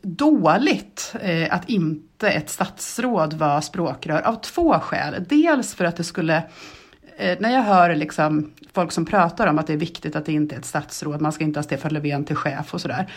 dåligt 0.03 1.15
eh, 1.21 1.55
att 1.55 1.69
inte 1.69 2.31
ett 2.31 2.51
statsråd 2.51 3.35
var 3.35 3.61
språkrör 3.61 4.23
av 4.23 4.35
två 4.35 4.81
skäl. 4.81 5.25
Dels 5.29 5.75
för 5.75 5.85
att 5.85 5.97
det 5.97 6.05
skulle 6.05 6.37
eh, 7.17 7.39
när 7.41 7.51
jag 7.51 7.63
hör 7.63 7.95
liksom 7.95 8.53
folk 8.73 8.93
som 8.93 9.07
pratar 9.07 9.47
om 9.47 9.59
att 9.59 9.67
det 9.67 9.73
är 9.73 9.77
viktigt 9.77 10.17
att 10.17 10.27
det 10.27 10.33
inte 10.33 10.55
är 10.55 10.59
ett 10.59 10.65
statsråd, 10.65 11.21
man 11.21 11.33
ska 11.33 11.45
inte 11.45 11.59
ha 11.59 11.63
Stefan 11.65 11.93
Löfven 11.93 12.25
till 12.25 12.37
chef 12.37 12.75
och 12.75 12.81
sådär. 12.81 13.13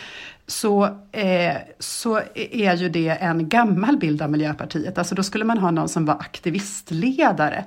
Så, 0.46 0.84
eh, 1.12 1.56
så 1.78 2.20
är 2.34 2.76
ju 2.76 2.88
det 2.88 3.08
en 3.08 3.48
gammal 3.48 3.96
bild 3.96 4.22
av 4.22 4.30
Miljöpartiet. 4.30 4.98
Alltså 4.98 5.14
då 5.14 5.22
skulle 5.22 5.44
man 5.44 5.58
ha 5.58 5.70
någon 5.70 5.88
som 5.88 6.04
var 6.04 6.14
aktivistledare. 6.14 7.64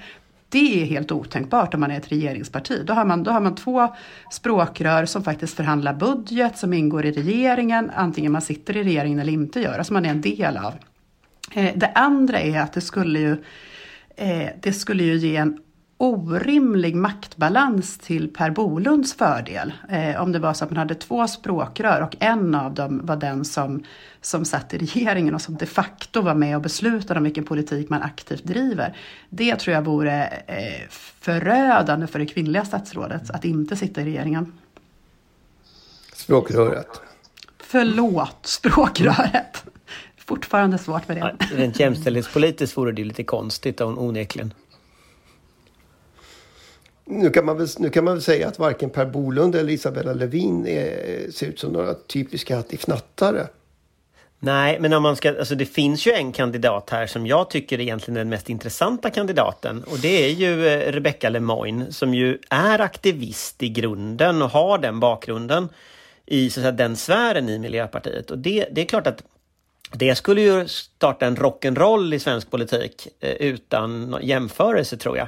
Det 0.50 0.82
är 0.82 0.86
helt 0.86 1.12
otänkbart 1.12 1.74
om 1.74 1.80
man 1.80 1.92
är 1.92 1.98
ett 1.98 2.12
regeringsparti. 2.12 2.84
Då 2.86 2.94
har 2.94 3.06
man, 3.06 3.24
då 3.24 3.32
har 3.32 3.42
man 3.42 3.56
två 3.56 3.96
språkrör 4.32 5.06
som 5.06 5.24
faktiskt 5.24 5.56
förhandlar 5.56 5.94
budget, 5.94 6.58
som 6.58 6.74
ingår 6.74 7.06
i 7.06 7.12
regeringen, 7.12 7.92
antingen 7.96 8.32
man 8.32 8.42
sitter 8.42 8.78
i 8.78 8.84
regeringen 8.84 9.20
eller 9.20 9.34
inte 9.34 9.60
gör, 9.60 9.78
alltså 9.78 9.94
man 9.94 10.06
är 10.06 10.10
en 10.10 10.22
del 10.22 10.58
av. 10.58 10.74
Eh, 11.54 11.72
det 11.76 11.92
andra 11.96 12.40
är 12.40 12.60
att 12.60 12.74
det 12.74 12.82
skulle 12.82 13.20
ju 13.20 13.32
eh, 14.16 14.50
det 14.62 14.74
skulle 14.74 15.04
ju 15.04 15.18
ge 15.18 15.36
en 15.36 15.60
orimlig 15.98 16.96
maktbalans 16.96 17.98
till 17.98 18.34
Per 18.34 18.50
Bolunds 18.50 19.14
fördel. 19.14 19.74
Eh, 19.90 20.22
om 20.22 20.32
det 20.32 20.40
var 20.40 20.54
så 20.54 20.64
att 20.64 20.70
man 20.72 20.78
hade 20.78 20.96
två 20.96 21.28
språkrör 21.28 22.02
och 22.02 22.16
en 22.20 22.56
av 22.56 22.74
dem 22.74 23.02
var 23.04 23.16
den 23.16 23.46
som, 23.46 23.84
som 24.22 24.46
satt 24.46 24.74
i 24.74 24.78
regeringen 24.78 25.36
och 25.36 25.42
som 25.42 25.56
de 25.56 25.66
facto 25.66 26.22
var 26.22 26.36
med 26.36 26.56
och 26.56 26.62
beslutade 26.62 27.18
om 27.18 27.24
vilken 27.24 27.44
politik 27.44 27.90
man 27.90 28.02
aktivt 28.02 28.44
driver. 28.44 28.98
Det 29.30 29.56
tror 29.56 29.74
jag 29.74 29.82
vore 29.82 30.28
eh, 30.48 30.90
förödande 30.90 32.08
för 32.08 32.20
det 32.20 32.26
kvinnliga 32.26 32.66
statsrådet 32.66 33.30
att 33.30 33.46
inte 33.46 33.76
sitta 33.76 34.02
i 34.02 34.06
regeringen. 34.06 34.54
Språkröret. 36.14 37.02
Förlåt, 37.60 38.40
språkröret. 38.42 39.64
Fortfarande 40.18 40.78
svårt 40.78 41.08
med 41.08 41.18
det. 41.18 41.36
rent 41.56 41.80
jämställdhetspolitiskt 41.80 42.78
vore 42.78 42.92
det 42.92 43.04
lite 43.04 43.24
konstigt 43.24 43.82
onekligen. 43.82 44.54
Nu 47.06 47.30
kan, 47.30 47.46
man 47.46 47.58
väl, 47.58 47.68
nu 47.78 47.90
kan 47.90 48.04
man 48.04 48.14
väl 48.14 48.22
säga 48.22 48.48
att 48.48 48.60
varken 48.60 48.90
Per 48.90 49.06
Bolund 49.06 49.56
eller 49.56 49.74
Isabella 49.74 50.14
Lövin 50.14 50.68
är, 50.68 51.32
ser 51.32 51.48
ut 51.48 51.60
som 51.60 51.74
några 51.74 51.94
typiska 51.94 52.56
hattifnattare. 52.56 53.48
Nej, 54.40 54.80
men 54.80 54.94
om 54.94 55.04
man 55.04 55.16
ska, 55.16 55.30
alltså 55.30 55.56
det 55.56 55.66
finns 55.66 56.08
ju 56.08 56.12
en 56.12 56.32
kandidat 56.32 56.90
här 56.90 57.08
som 57.08 57.28
jag 57.28 57.50
tycker 57.50 57.78
är 57.78 57.82
egentligen 57.82 58.16
den 58.16 58.30
mest 58.30 58.50
intressanta 58.50 59.10
kandidaten. 59.10 59.84
Och 59.84 60.00
det 60.00 60.26
är 60.26 60.30
ju 60.30 60.68
eh, 60.68 60.92
Rebecca 60.92 61.30
Lemoine 61.30 61.94
som 61.94 62.14
ju 62.14 62.40
är 62.50 62.80
aktivist 62.80 63.64
i 63.64 63.70
grunden 63.70 64.42
och 64.42 64.50
har 64.50 64.78
den 64.78 65.00
bakgrunden 65.00 65.70
i 66.26 66.50
så 66.50 66.60
att 66.60 66.64
säga, 66.64 66.72
den 66.72 66.96
sfären 66.96 67.50
i 67.50 67.60
Miljöpartiet. 67.60 68.32
Och 68.32 68.38
det, 68.38 68.68
det 68.72 68.82
är 68.82 68.86
klart 68.86 69.08
att 69.08 69.24
det 69.92 70.16
skulle 70.16 70.42
ju 70.42 70.68
starta 70.68 71.26
en 71.26 71.38
rock'n'roll 71.38 72.14
i 72.14 72.20
svensk 72.20 72.52
politik 72.52 73.08
eh, 73.20 73.32
utan 73.32 74.18
jämförelse 74.22 74.98
tror 74.98 75.18
jag. 75.18 75.28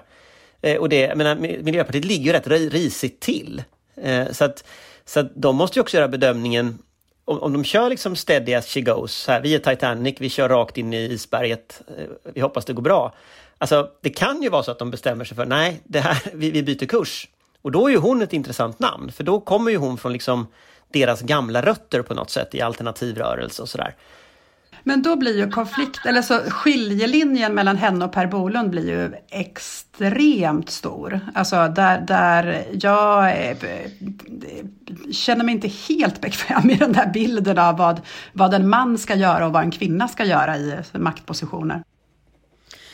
Eh, 0.62 0.78
och 0.78 0.89
det, 0.89 1.00
jag 1.00 1.17
menar, 1.17 1.36
Miljöpartiet 1.36 2.06
ligger 2.06 2.26
ju 2.26 2.32
rätt 2.32 2.74
risigt 2.74 3.20
till. 3.20 3.63
Eh, 3.96 4.32
så 4.32 4.46
att, 4.46 4.63
så 5.06 5.20
att 5.20 5.32
de 5.36 5.56
måste 5.56 5.80
ju 5.80 5.82
också 5.82 5.98
göra 5.98 6.08
bedömningen 6.08 6.78
om, 7.26 7.39
om 7.39 7.54
de 7.54 7.63
kör 7.63 7.89
liksom 7.89 8.15
steady 8.15 8.54
as 8.54 8.65
she 8.65 8.82
goes, 8.82 9.28
här, 9.28 9.41
vi 9.41 9.56
är 9.56 9.60
Titanic, 9.60 10.15
vi 10.20 10.30
kör 10.30 10.50
rakt 10.50 10.78
in 10.78 10.93
i 10.93 10.98
isberget, 10.98 11.82
eh, 11.98 12.32
vi 12.34 12.41
hoppas 12.41 12.65
det 12.65 12.74
går 12.74 12.82
bra. 12.82 13.13
Alltså, 13.58 13.89
det 14.02 14.10
kan 14.10 14.41
ju 14.41 14.50
vara 14.50 14.63
så 14.63 14.72
att 14.72 14.80
de 14.80 14.91
bestämmer 14.91 15.26
sig 15.26 15.38
för, 15.38 15.46
nej, 15.46 15.82
det 15.84 16.00
här, 16.00 16.22
vi, 16.34 16.52
vi 16.52 16.63
byter 16.63 16.86
kurs. 16.86 17.28
Och 17.62 17.72
då 17.72 17.88
är 17.88 17.91
ju 17.91 17.98
hon 17.98 18.22
ett 18.22 18.34
intressant 18.34 18.80
namn, 18.80 19.12
för 19.12 19.24
då 19.24 19.39
kommer 19.39 19.72
ju 19.72 19.78
hon 19.78 19.98
från 19.98 20.13
liksom 20.13 20.48
deras 20.93 21.22
gamla 21.22 21.62
rötter 21.62 22.02
på 22.02 22.13
något 22.13 22.30
sätt 22.30 22.56
i 22.56 22.62
alternativrörelse 22.62 23.62
och 23.62 23.70
sådär. 23.70 23.96
Men 24.88 25.02
då 25.02 25.15
blir 25.15 25.38
ju 25.38 25.50
konflikt, 25.50 26.06
eller 26.06 26.21
så 26.21 26.39
skiljelinjen 26.39 27.54
mellan 27.54 27.78
henne 27.78 28.06
och 28.06 28.12
Per 28.12 28.28
Bolund 28.28 28.69
blir 28.69 28.89
ju 28.89 29.15
extremt 29.30 30.69
stor. 30.69 31.19
Alltså 31.34 31.67
där, 31.67 32.02
där 32.02 32.65
jag 32.71 33.30
eh, 33.30 33.58
känner 35.12 35.43
mig 35.43 35.56
inte 35.56 35.67
helt 35.67 36.21
bekväm 36.21 36.69
i 36.69 36.76
den 36.76 36.93
där 36.93 37.08
bilden 37.13 37.58
av 37.58 37.78
vad, 37.78 38.02
vad 38.34 38.54
en 38.54 38.69
man 38.69 38.97
ska 38.97 39.15
göra 39.15 39.45
och 39.45 39.54
vad 39.54 39.63
en 39.63 39.71
kvinna 39.71 40.08
ska 40.08 40.26
göra 40.26 40.58
i 40.58 40.76
maktpositioner. 40.93 41.84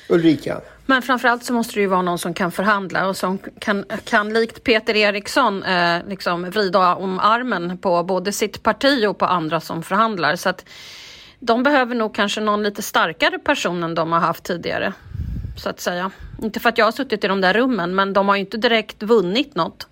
Ulrika? 0.10 0.62
Men 0.86 1.01
framförallt 1.01 1.43
så 1.43 1.53
måste 1.53 1.73
det 1.73 1.82
ju 1.82 1.88
vara 1.88 2.01
någon 2.01 2.19
som 2.19 2.34
kan 2.34 2.51
förhandla 2.51 3.08
och 3.08 3.17
som 3.17 3.39
kan, 3.60 3.86
kan 4.03 4.34
likt 4.34 4.63
Peter 4.63 4.95
Eriksson 4.95 5.63
eh, 5.63 5.97
liksom 6.08 6.49
vrida 6.49 6.95
om 6.95 7.19
armen 7.19 7.77
på 7.77 8.03
både 8.03 8.32
sitt 8.32 8.63
parti 8.63 9.06
och 9.08 9.17
på 9.17 9.25
andra 9.25 9.60
som 9.60 9.84
förhandlar. 9.84 10.36
Så 10.36 10.49
att 10.49 10.65
de 11.45 11.63
behöver 11.63 11.95
nog 11.95 12.15
kanske 12.15 12.41
någon 12.41 12.63
lite 12.63 12.82
starkare 12.82 13.39
person 13.39 13.84
än 13.84 13.95
de 13.95 14.12
har 14.12 14.19
haft 14.19 14.43
tidigare. 14.43 14.93
Så 15.58 15.69
att 15.69 15.79
säga. 15.79 16.12
Inte 16.41 16.60
för 16.60 16.69
att 16.69 16.77
jag 16.77 16.86
har 16.86 16.91
suttit 16.91 17.23
i 17.23 17.27
de 17.27 17.41
där 17.41 17.53
rummen, 17.53 17.95
men 17.95 18.13
de 18.13 18.27
har 18.27 18.36
ju 18.36 18.39
inte 18.39 18.58
direkt 18.58 19.03
vunnit 19.03 19.56
något. 19.56 19.88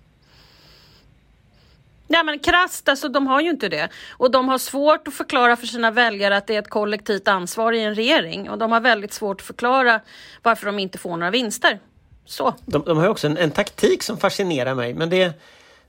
Nej 2.06 2.24
men 2.24 2.38
krasst, 2.38 2.88
alltså 2.88 3.08
de 3.08 3.26
har 3.26 3.40
ju 3.40 3.50
inte 3.50 3.68
det. 3.68 3.88
Och 4.10 4.30
de 4.30 4.48
har 4.48 4.58
svårt 4.58 5.08
att 5.08 5.14
förklara 5.14 5.56
för 5.56 5.66
sina 5.66 5.90
väljare 5.90 6.36
att 6.36 6.46
det 6.46 6.54
är 6.54 6.58
ett 6.58 6.70
kollektivt 6.70 7.28
ansvar 7.28 7.72
i 7.72 7.80
en 7.80 7.94
regering. 7.94 8.50
Och 8.50 8.58
de 8.58 8.72
har 8.72 8.80
väldigt 8.80 9.12
svårt 9.12 9.40
att 9.40 9.46
förklara 9.46 10.00
varför 10.42 10.66
de 10.66 10.78
inte 10.78 10.98
får 10.98 11.16
några 11.16 11.30
vinster. 11.30 11.78
Så. 12.24 12.54
De, 12.64 12.82
de 12.86 12.98
har 12.98 13.08
också 13.08 13.26
en, 13.26 13.36
en, 13.36 13.50
taktik 13.50 14.02
som 14.02 14.16
fascinerar 14.16 14.74
mig, 14.74 14.94
men 14.94 15.10
det, 15.10 15.40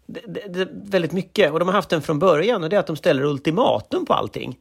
det, 0.06 0.22
det, 0.28 0.48
det 0.48 0.62
är 0.62 0.70
väldigt 0.72 1.12
mycket. 1.12 1.52
Och 1.52 1.60
de 1.60 1.68
har 1.68 1.76
haft 1.76 1.90
den 1.90 2.02
från 2.02 2.20
början 2.20 2.64
och 2.64 2.70
det 2.70 2.76
är 2.76 2.80
att 2.80 2.88
de 2.88 2.96
ställer 2.96 3.24
ultimatum 3.24 4.06
på 4.06 4.14
allting. 4.14 4.58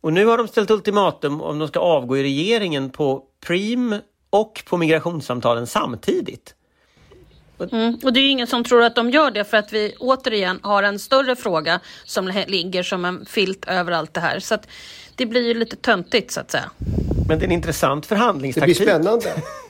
Och 0.00 0.12
nu 0.12 0.26
har 0.26 0.38
de 0.38 0.48
ställt 0.48 0.70
ultimatum 0.70 1.40
om 1.40 1.58
de 1.58 1.68
ska 1.68 1.80
avgå 1.80 2.16
i 2.16 2.22
regeringen 2.22 2.90
på 2.90 3.24
Prim 3.46 3.94
och 4.30 4.62
på 4.66 4.76
migrationssamtalen 4.76 5.66
samtidigt. 5.66 6.54
Mm. 7.72 7.98
Och 8.02 8.12
det 8.12 8.20
är 8.20 8.22
ju 8.22 8.28
ingen 8.28 8.46
som 8.46 8.64
tror 8.64 8.82
att 8.82 8.96
de 8.96 9.10
gör 9.10 9.30
det 9.30 9.44
för 9.44 9.56
att 9.56 9.72
vi 9.72 9.94
återigen 9.98 10.60
har 10.62 10.82
en 10.82 10.98
större 10.98 11.36
fråga 11.36 11.80
som 12.04 12.28
ligger 12.46 12.82
som 12.82 13.04
en 13.04 13.26
filt 13.26 13.64
över 13.68 13.92
allt 13.92 14.14
det 14.14 14.20
här. 14.20 14.40
Så 14.40 14.54
att 14.54 14.68
det 15.14 15.26
blir 15.26 15.46
ju 15.46 15.54
lite 15.54 15.76
töntigt 15.76 16.30
så 16.30 16.40
att 16.40 16.50
säga. 16.50 16.70
Men 17.28 17.38
det 17.38 17.44
är 17.44 17.46
en 17.46 17.52
intressant 17.52 18.06
förhandlingstaktik. 18.06 18.78
Det 18.78 18.84
blir 18.84 18.92
spännande. 18.92 19.32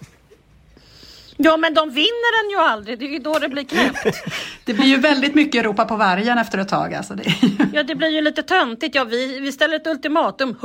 Ja, 1.40 1.56
men 1.56 1.74
de 1.74 1.90
vinner 1.90 2.42
den 2.42 2.50
ju 2.50 2.68
aldrig. 2.72 2.98
Det 2.98 3.04
är 3.04 3.08
ju 3.08 3.18
då 3.18 3.38
det 3.38 3.48
blir 3.48 3.64
knäppt. 3.64 4.24
det 4.64 4.74
blir 4.74 4.86
ju 4.86 4.96
väldigt 4.96 5.34
mycket 5.34 5.64
ropa 5.64 5.84
på 5.84 5.96
vargen 5.96 6.38
efter 6.38 6.58
ett 6.58 6.68
tag. 6.68 6.94
Alltså 6.94 7.14
det. 7.14 7.34
ja, 7.72 7.82
det 7.82 7.94
blir 7.94 8.08
ju 8.08 8.20
lite 8.20 8.42
töntigt. 8.42 8.94
Ja, 8.94 9.04
vi, 9.04 9.40
vi 9.40 9.52
ställer 9.52 9.76
ett 9.76 9.86
ultimatum. 9.86 10.56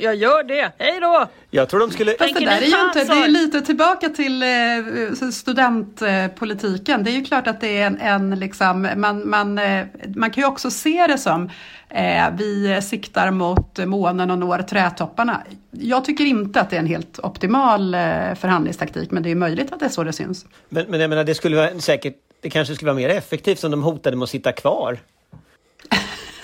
Jag 0.00 0.14
gör 0.14 0.42
det. 0.42 0.72
Hej 0.78 1.00
då! 1.00 1.26
Jag 1.50 1.68
tror 1.68 1.80
de 1.80 1.90
skulle... 1.90 2.14
Fast 2.18 2.34
det 2.34 2.40
där 2.40 2.62
är 2.62 2.66
ju 2.66 2.84
inte, 2.84 3.04
det 3.04 3.20
är 3.20 3.28
lite 3.28 3.60
tillbaka 3.60 4.08
till 4.08 4.42
eh, 4.42 5.30
studentpolitiken. 5.32 7.04
Det 7.04 7.10
är 7.10 7.14
ju 7.14 7.24
klart 7.24 7.46
att 7.46 7.60
det 7.60 7.78
är 7.78 7.86
en, 7.86 7.98
en 7.98 8.40
liksom, 8.40 8.88
man, 8.96 9.30
man, 9.30 9.58
eh, 9.58 9.86
man 10.16 10.30
kan 10.30 10.42
ju 10.42 10.48
också 10.48 10.70
se 10.70 11.06
det 11.06 11.18
som 11.18 11.50
eh, 11.90 12.30
vi 12.36 12.80
siktar 12.82 13.30
mot 13.30 13.78
månen 13.86 14.30
och 14.30 14.38
når 14.38 14.58
trädtopparna. 14.58 15.42
Jag 15.70 16.04
tycker 16.04 16.24
inte 16.24 16.60
att 16.60 16.70
det 16.70 16.76
är 16.76 16.80
en 16.80 16.86
helt 16.86 17.18
optimal 17.22 17.94
eh, 17.94 18.00
förhandlingstaktik, 18.34 19.10
men 19.10 19.22
det 19.22 19.30
är 19.30 19.34
möjligt 19.34 19.72
att 19.72 19.80
det 19.80 19.84
är 19.86 19.90
så 19.90 20.04
det 20.04 20.12
syns. 20.12 20.46
Men, 20.68 20.86
men 20.88 21.00
jag 21.00 21.10
menar, 21.10 21.24
det 21.24 21.34
skulle 21.34 21.56
vara 21.56 21.78
säkert, 21.80 22.14
det 22.40 22.50
kanske 22.50 22.74
skulle 22.74 22.86
vara 22.92 22.96
mer 22.96 23.08
effektivt 23.08 23.64
om 23.64 23.70
de 23.70 23.82
hotade 23.82 24.16
med 24.16 24.22
att 24.24 24.30
sitta 24.30 24.52
kvar. 24.52 24.98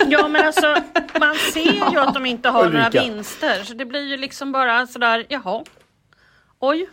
Ja 0.09 0.27
men 0.27 0.45
alltså 0.45 0.75
man 1.19 1.35
ser 1.53 1.91
ju 1.91 1.99
att 2.07 2.13
de 2.13 2.25
inte 2.25 2.49
har 2.49 2.65
Ulrika. 2.65 2.77
några 2.77 2.89
vinster 3.03 3.63
så 3.63 3.73
det 3.73 3.85
blir 3.85 4.01
ju 4.05 4.17
liksom 4.17 4.51
bara 4.51 4.87
sådär 4.87 5.25
jaha. 5.29 5.63
Oj. 6.59 6.89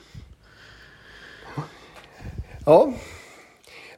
Ja. 2.66 2.92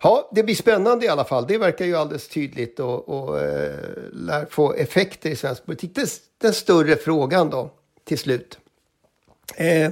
Ja, 0.02 0.30
det 0.32 0.42
blir 0.42 0.54
spännande 0.54 1.06
i 1.06 1.08
alla 1.08 1.24
fall. 1.24 1.46
Det 1.46 1.58
verkar 1.58 1.84
ju 1.84 1.96
alldeles 1.96 2.28
tydligt 2.28 2.80
och, 2.80 3.08
och 3.08 3.40
eh, 3.40 3.74
lär 4.12 4.46
få 4.50 4.72
effekter 4.72 5.30
i 5.30 5.36
svensk 5.36 5.66
politik. 5.66 5.94
Den, 5.94 6.06
den 6.38 6.52
större 6.52 6.96
frågan 6.96 7.50
då, 7.50 7.70
till 8.04 8.18
slut. 8.18 8.58
Eh, 9.56 9.90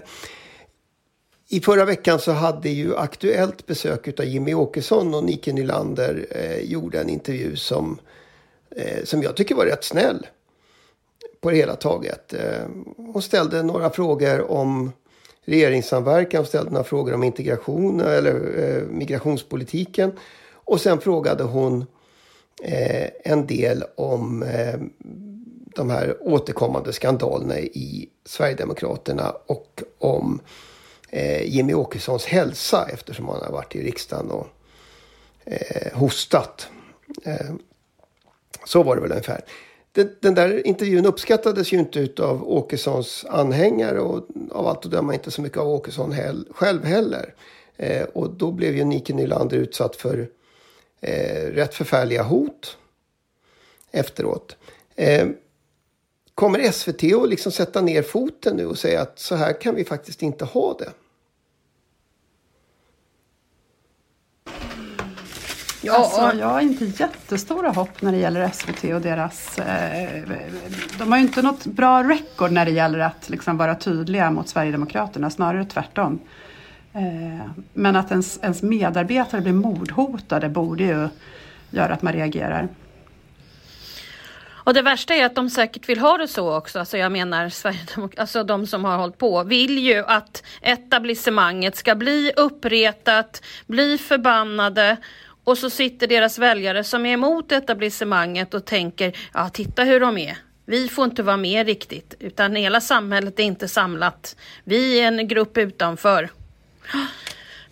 I 1.48 1.60
förra 1.60 1.84
veckan 1.84 2.18
så 2.18 2.32
hade 2.32 2.68
ju 2.68 2.96
Aktuellt 2.96 3.66
besök 3.66 4.20
av 4.20 4.26
Jimmy 4.26 4.54
Åkesson 4.54 5.14
och 5.14 5.24
Nike 5.24 5.52
Nylander 5.52 6.26
eh, 6.30 6.58
gjorde 6.58 7.00
en 7.00 7.08
intervju 7.08 7.56
som, 7.56 7.98
eh, 8.76 9.04
som 9.04 9.22
jag 9.22 9.36
tycker 9.36 9.54
var 9.54 9.66
rätt 9.66 9.84
snäll 9.84 10.26
på 11.40 11.50
det 11.50 11.56
hela 11.56 11.76
taget. 11.76 12.34
Eh, 12.34 12.66
hon 12.96 13.22
ställde 13.22 13.62
några 13.62 13.90
frågor 13.90 14.50
om 14.50 14.92
regeringssamverkan 15.44 16.40
och 16.40 16.46
ställde 16.46 16.70
några 16.70 16.84
frågor 16.84 17.14
om 17.14 17.22
integration 17.22 18.00
eller 18.00 18.58
eh, 18.58 18.82
migrationspolitiken. 18.82 20.12
Och 20.52 20.80
sen 20.80 21.00
frågade 21.00 21.44
hon 21.44 21.86
eh, 22.62 23.08
en 23.24 23.46
del 23.46 23.84
om 23.96 24.42
eh, 24.42 24.80
de 25.74 25.90
här 25.90 26.16
återkommande 26.20 26.92
skandalerna 26.92 27.58
i 27.58 28.08
Sverigedemokraterna 28.24 29.34
och 29.46 29.82
om 29.98 30.40
eh, 31.10 31.42
Jimmy 31.42 31.74
Åkessons 31.74 32.24
hälsa 32.24 32.88
eftersom 32.92 33.28
han 33.28 33.42
har 33.42 33.52
varit 33.52 33.76
i 33.76 33.82
riksdagen 33.82 34.30
och 34.30 34.46
eh, 35.44 35.98
hostat. 35.98 36.68
Eh, 37.24 37.54
så 38.66 38.82
var 38.82 38.96
det 38.96 39.02
väl 39.02 39.10
ungefär 39.10 39.44
den, 39.94 40.16
den, 40.20 40.34
där 40.34 40.66
intervjun 40.66 41.06
uppskattades 41.06 41.72
ju 41.72 41.78
inte 41.78 42.22
av 42.22 42.50
Åkessons 42.50 43.24
anhängare 43.28 44.00
och 44.00 44.26
av 44.50 44.66
allt 44.66 44.84
att 44.84 44.90
döma 44.90 45.14
inte 45.14 45.30
så 45.30 45.42
mycket 45.42 45.58
av 45.58 45.68
Åkesson 45.68 46.12
hell, 46.12 46.48
själv 46.50 46.84
heller. 46.84 47.34
Eh, 47.76 48.02
och 48.02 48.30
då 48.30 48.50
blev 48.50 48.76
ju 48.76 48.84
Nike 48.84 49.14
Nylander 49.14 49.56
utsatt 49.56 49.96
för 49.96 50.28
eh, 51.00 51.46
rätt 51.46 51.74
förfärliga 51.74 52.22
hot 52.22 52.76
efteråt. 53.90 54.56
Eh, 54.96 55.28
kommer 56.34 56.72
SVT 56.72 57.14
att 57.14 57.28
liksom 57.28 57.52
sätta 57.52 57.80
ner 57.80 58.02
foten 58.02 58.56
nu 58.56 58.66
och 58.66 58.78
säga 58.78 59.00
att 59.00 59.18
så 59.18 59.34
här 59.34 59.60
kan 59.60 59.74
vi 59.74 59.84
faktiskt 59.84 60.22
inte 60.22 60.44
ha 60.44 60.76
det? 60.78 60.90
Ja, 65.86 65.96
alltså, 65.96 66.38
jag 66.38 66.46
har 66.46 66.60
inte 66.60 66.84
jättestora 66.84 67.70
hopp 67.70 68.02
när 68.02 68.12
det 68.12 68.18
gäller 68.18 68.48
SVT 68.48 68.84
och 68.94 69.00
deras... 69.00 69.58
Eh, 69.58 70.22
de 70.98 71.12
har 71.12 71.18
ju 71.18 71.24
inte 71.24 71.42
något 71.42 71.66
bra 71.66 72.02
record 72.02 72.52
när 72.52 72.64
det 72.64 72.70
gäller 72.70 72.98
att 72.98 73.30
liksom 73.30 73.56
vara 73.56 73.74
tydliga 73.74 74.30
mot 74.30 74.48
Sverigedemokraterna, 74.48 75.30
snarare 75.30 75.64
tvärtom. 75.64 76.20
Eh, 76.92 77.50
men 77.72 77.96
att 77.96 78.10
ens, 78.10 78.38
ens 78.42 78.62
medarbetare 78.62 79.40
blir 79.40 79.52
mordhotade 79.52 80.48
borde 80.48 80.84
ju 80.84 81.08
göra 81.70 81.92
att 81.92 82.02
man 82.02 82.12
reagerar. 82.12 82.68
Och 84.64 84.74
det 84.74 84.82
värsta 84.82 85.14
är 85.14 85.26
att 85.26 85.34
de 85.34 85.50
säkert 85.50 85.88
vill 85.88 85.98
ha 85.98 86.18
det 86.18 86.28
så 86.28 86.56
också. 86.56 86.78
Alltså 86.78 86.98
jag 86.98 87.12
menar, 87.12 87.52
alltså 88.16 88.44
de 88.44 88.66
som 88.66 88.84
har 88.84 88.96
hållit 88.96 89.18
på 89.18 89.44
vill 89.44 89.78
ju 89.78 90.04
att 90.06 90.42
etablissemanget 90.60 91.76
ska 91.76 91.94
bli 91.94 92.32
uppretat, 92.36 93.42
bli 93.66 93.98
förbannade 93.98 94.96
och 95.44 95.58
så 95.58 95.70
sitter 95.70 96.06
deras 96.06 96.38
väljare 96.38 96.84
som 96.84 97.06
är 97.06 97.12
emot 97.12 97.52
etablissemanget 97.52 98.54
och 98.54 98.64
tänker, 98.64 99.16
ja 99.32 99.48
titta 99.48 99.84
hur 99.84 100.00
de 100.00 100.18
är. 100.18 100.36
Vi 100.66 100.88
får 100.88 101.04
inte 101.04 101.22
vara 101.22 101.36
med 101.36 101.66
riktigt, 101.66 102.14
utan 102.20 102.56
hela 102.56 102.80
samhället 102.80 103.40
är 103.40 103.44
inte 103.44 103.68
samlat. 103.68 104.36
Vi 104.64 105.00
är 105.00 105.06
en 105.06 105.28
grupp 105.28 105.58
utanför. 105.58 106.28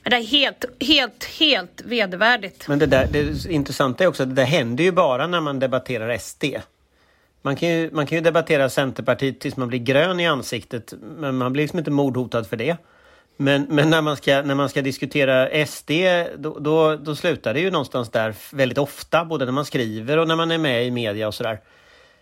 Men 0.02 0.10
det 0.10 0.16
är 0.16 0.22
helt, 0.22 0.64
helt, 0.80 1.24
helt 1.24 1.82
vedervärdigt. 1.84 2.68
Men 2.68 2.78
det, 2.78 2.86
där, 2.86 3.08
det 3.12 3.46
intressanta 3.50 4.04
är 4.04 4.08
också 4.08 4.22
att 4.22 4.28
det 4.28 4.34
där 4.34 4.44
händer 4.44 4.84
ju 4.84 4.92
bara 4.92 5.26
när 5.26 5.40
man 5.40 5.58
debatterar 5.58 6.18
SD. 6.18 6.44
Man 7.42 7.56
kan, 7.56 7.68
ju, 7.68 7.90
man 7.92 8.06
kan 8.06 8.18
ju 8.18 8.24
debattera 8.24 8.70
Centerpartiet 8.70 9.40
tills 9.40 9.56
man 9.56 9.68
blir 9.68 9.78
grön 9.78 10.20
i 10.20 10.26
ansiktet, 10.26 10.94
men 11.00 11.36
man 11.36 11.52
blir 11.52 11.62
liksom 11.62 11.78
inte 11.78 11.90
mordhotad 11.90 12.44
för 12.44 12.56
det. 12.56 12.76
Men, 13.36 13.66
men 13.68 13.90
när, 13.90 14.02
man 14.02 14.16
ska, 14.16 14.42
när 14.42 14.54
man 14.54 14.68
ska 14.68 14.82
diskutera 14.82 15.66
SD, 15.66 15.90
då, 16.38 16.58
då, 16.58 16.96
då, 16.96 17.16
slutar 17.16 17.54
det 17.54 17.60
ju 17.60 17.70
någonstans 17.70 18.10
där 18.10 18.34
väldigt 18.52 18.78
ofta, 18.78 19.24
både 19.24 19.44
när 19.44 19.52
man 19.52 19.64
skriver 19.64 20.18
och 20.18 20.28
när 20.28 20.36
man 20.36 20.50
är 20.50 20.58
med 20.58 20.86
i 20.86 20.90
media 20.90 21.28
och 21.28 21.34
sådär. 21.34 21.60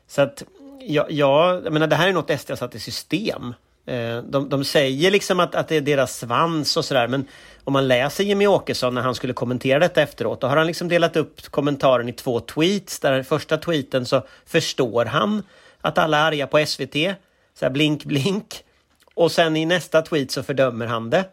Så 0.08 0.22
att, 0.22 0.44
ja, 0.80 1.06
ja, 1.10 1.60
jag 1.64 1.72
menar, 1.72 1.86
det 1.86 1.96
här 1.96 2.08
är 2.08 2.12
något 2.12 2.40
SD 2.40 2.50
har 2.50 2.56
satt 2.56 2.74
i 2.74 2.80
system. 2.80 3.54
Eh, 3.86 4.18
de, 4.18 4.48
de 4.48 4.64
säger 4.64 5.10
liksom 5.10 5.40
att, 5.40 5.54
att 5.54 5.68
det 5.68 5.76
är 5.76 5.80
deras 5.80 6.18
svans 6.18 6.76
och 6.76 6.84
sådär, 6.84 7.08
men 7.08 7.26
om 7.64 7.72
man 7.72 7.88
läser 7.88 8.24
Jimmy 8.24 8.46
Åkesson 8.46 8.94
när 8.94 9.02
han 9.02 9.14
skulle 9.14 9.32
kommentera 9.32 9.78
detta 9.78 10.02
efteråt, 10.02 10.40
då 10.40 10.46
har 10.46 10.56
han 10.56 10.66
liksom 10.66 10.88
delat 10.88 11.16
upp 11.16 11.50
kommentaren 11.50 12.08
i 12.08 12.12
två 12.12 12.40
tweets. 12.40 13.00
Där 13.00 13.22
första 13.22 13.56
tweeten 13.56 14.06
så 14.06 14.22
förstår 14.46 15.04
han 15.04 15.42
att 15.80 15.98
alla 15.98 16.18
är 16.18 16.24
arga 16.24 16.46
på 16.46 16.66
SVT, 16.66 16.94
så 17.58 17.64
här 17.64 17.70
blink 17.70 18.04
blink. 18.04 18.64
Och 19.14 19.32
sen 19.32 19.56
i 19.56 19.66
nästa 19.66 20.02
tweet 20.02 20.30
så 20.30 20.42
fördömer 20.42 20.86
han 20.86 21.10
det. 21.10 21.24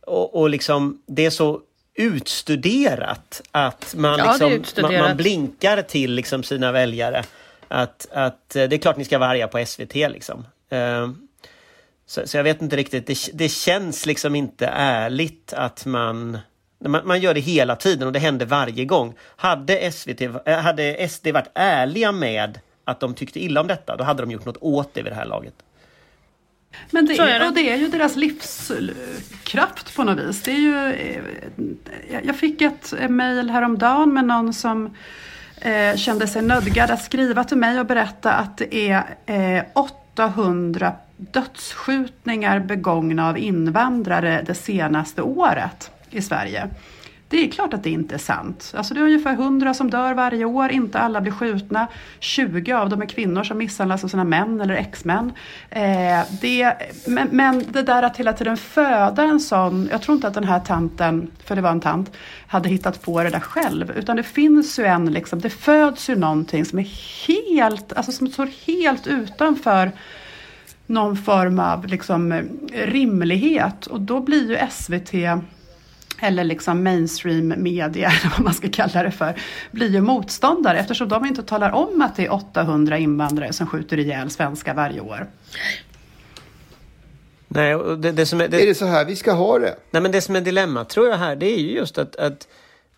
Och, 0.00 0.40
och 0.40 0.50
liksom, 0.50 1.02
det 1.06 1.26
är 1.26 1.30
så 1.30 1.60
utstuderat 1.94 3.42
att 3.50 3.94
man, 3.96 4.18
ja, 4.18 4.30
liksom, 4.30 4.52
utstuderat. 4.52 4.92
Man, 4.92 5.02
man, 5.02 5.16
blinkar 5.16 5.82
till 5.82 6.12
liksom 6.12 6.42
sina 6.42 6.72
väljare. 6.72 7.24
Att, 7.68 8.06
att 8.12 8.56
eh, 8.56 8.68
det 8.68 8.76
är 8.76 8.78
klart 8.78 8.96
ni 8.96 9.04
ska 9.04 9.18
vara 9.18 9.30
arga 9.30 9.48
på 9.48 9.64
SVT 9.66 9.94
liksom. 9.94 10.46
Uh, 10.72 11.10
så, 12.06 12.26
så, 12.26 12.36
jag 12.36 12.44
vet 12.44 12.62
inte 12.62 12.76
riktigt, 12.76 13.06
det, 13.06 13.18
det 13.34 13.48
känns 13.48 14.06
liksom 14.06 14.34
inte 14.34 14.66
ärligt 14.66 15.52
att 15.52 15.86
man, 15.86 16.38
man, 16.78 17.06
man 17.06 17.20
gör 17.20 17.34
det 17.34 17.40
hela 17.40 17.76
tiden 17.76 18.06
och 18.06 18.12
det 18.12 18.18
händer 18.18 18.46
varje 18.46 18.84
gång. 18.84 19.14
Hade, 19.20 19.92
SVT, 19.92 20.20
eh, 20.20 20.58
hade 20.58 21.08
SD 21.08 21.26
varit 21.28 21.50
ärliga 21.54 22.12
med 22.12 22.60
att 22.84 23.00
de 23.00 23.14
tyckte 23.14 23.40
illa 23.40 23.60
om 23.60 23.66
detta, 23.66 23.96
då 23.96 24.04
hade 24.04 24.22
de 24.22 24.30
gjort 24.30 24.44
något 24.44 24.56
åt 24.60 24.94
det 24.94 25.02
vid 25.02 25.12
det 25.12 25.16
här 25.16 25.26
laget. 25.26 25.54
Men 26.90 27.06
det 27.06 27.18
är, 27.18 27.46
och 27.46 27.54
det 27.54 27.72
är 27.72 27.76
ju 27.76 27.88
deras 27.88 28.16
livskraft 28.16 29.96
på 29.96 30.04
något 30.04 30.18
vis. 30.18 30.42
Det 30.42 30.50
är 30.50 30.58
ju, 30.58 30.92
eh, 30.92 32.20
jag 32.24 32.36
fick 32.36 32.62
ett 32.62 32.94
mejl 33.08 33.50
häromdagen 33.50 34.14
med 34.14 34.24
någon 34.24 34.52
som 34.52 34.94
eh, 35.60 35.96
kände 35.96 36.26
sig 36.26 36.42
nödgad 36.42 36.90
att 36.90 37.04
skriva 37.04 37.44
till 37.44 37.56
mig 37.56 37.80
och 37.80 37.86
berätta 37.86 38.32
att 38.32 38.56
det 38.56 38.90
är 38.90 39.04
eh, 39.26 39.64
800 39.74 40.92
dödsskjutningar 41.16 42.60
begångna 42.60 43.28
av 43.28 43.38
invandrare 43.38 44.42
det 44.46 44.54
senaste 44.54 45.22
året 45.22 45.90
i 46.10 46.22
Sverige. 46.22 46.68
Det 47.28 47.44
är 47.44 47.50
klart 47.50 47.74
att 47.74 47.82
det 47.82 47.90
inte 47.90 48.14
är 48.14 48.18
sant. 48.18 48.72
Alltså 48.76 48.94
det 48.94 49.00
är 49.00 49.04
ungefär 49.04 49.32
100 49.32 49.74
som 49.74 49.90
dör 49.90 50.14
varje 50.14 50.44
år, 50.44 50.70
inte 50.70 50.98
alla 50.98 51.20
blir 51.20 51.32
skjutna. 51.32 51.88
20 52.20 52.72
av 52.72 52.88
dem 52.88 53.02
är 53.02 53.06
kvinnor 53.06 53.44
som 53.44 53.58
misshandlas 53.58 54.04
av 54.04 54.08
sina 54.08 54.24
män 54.24 54.60
eller 54.60 54.74
exmän. 54.74 55.32
Eh, 55.70 56.20
det, 56.40 56.72
men, 57.06 57.28
men, 57.30 57.64
det 57.68 57.82
där 57.82 58.02
att 58.02 58.16
hela 58.16 58.32
tiden 58.32 58.56
föda 58.56 59.22
en 59.22 59.40
sån, 59.40 59.88
jag 59.92 60.02
tror 60.02 60.14
inte 60.14 60.28
att 60.28 60.34
den 60.34 60.44
här 60.44 60.60
tanten, 60.60 61.30
för 61.44 61.56
det 61.56 61.62
var 61.62 61.70
en 61.70 61.80
tant, 61.80 62.12
hade 62.46 62.68
hittat 62.68 63.02
på 63.02 63.22
det 63.22 63.30
där 63.30 63.40
själv. 63.40 63.90
Utan 63.96 64.16
det 64.16 64.22
finns 64.22 64.78
ju 64.78 64.84
en, 64.84 65.12
liksom, 65.12 65.40
det 65.40 65.50
föds 65.50 66.10
ju 66.10 66.16
någonting 66.16 66.64
som 66.64 66.78
är 66.78 66.88
helt, 67.26 67.92
alltså 67.92 68.12
som 68.12 68.28
står 68.28 68.48
helt 68.66 69.06
utanför 69.06 69.92
någon 70.86 71.16
form 71.16 71.58
av 71.58 71.86
liksom, 71.86 72.42
rimlighet. 72.72 73.86
Och 73.86 74.00
då 74.00 74.20
blir 74.20 74.50
ju 74.50 74.58
SVT 74.70 75.14
eller 76.20 76.44
liksom 76.44 76.84
mainstream 76.84 77.54
media, 77.56 78.08
eller 78.20 78.30
vad 78.30 78.40
man 78.40 78.54
ska 78.54 78.68
kalla 78.68 79.02
det 79.02 79.10
för, 79.10 79.34
blir 79.70 79.90
ju 79.90 80.00
motståndare 80.00 80.78
eftersom 80.78 81.08
de 81.08 81.26
inte 81.26 81.42
talar 81.42 81.70
om 81.70 82.02
att 82.02 82.16
det 82.16 82.26
är 82.26 82.32
800 82.32 82.98
invandrare 82.98 83.52
som 83.52 83.66
skjuter 83.66 83.98
ihjäl 83.98 84.30
svenskar 84.30 84.74
varje 84.74 85.00
år. 85.00 85.26
Nej, 87.48 87.74
och 87.74 87.98
det, 87.98 88.12
det 88.12 88.26
som 88.26 88.40
är, 88.40 88.48
det, 88.48 88.62
Är 88.62 88.66
det 88.66 88.74
så 88.74 88.86
här 88.86 89.04
vi 89.04 89.16
ska 89.16 89.32
ha 89.32 89.58
det? 89.58 89.76
Nej, 89.90 90.02
men 90.02 90.12
det 90.12 90.20
som 90.20 90.36
är 90.36 90.40
dilemma 90.40 90.84
tror 90.84 91.08
jag 91.08 91.16
här, 91.16 91.36
det 91.36 91.46
är 91.46 91.58
ju 91.58 91.70
just 91.70 91.98
att, 91.98 92.16
att, 92.16 92.48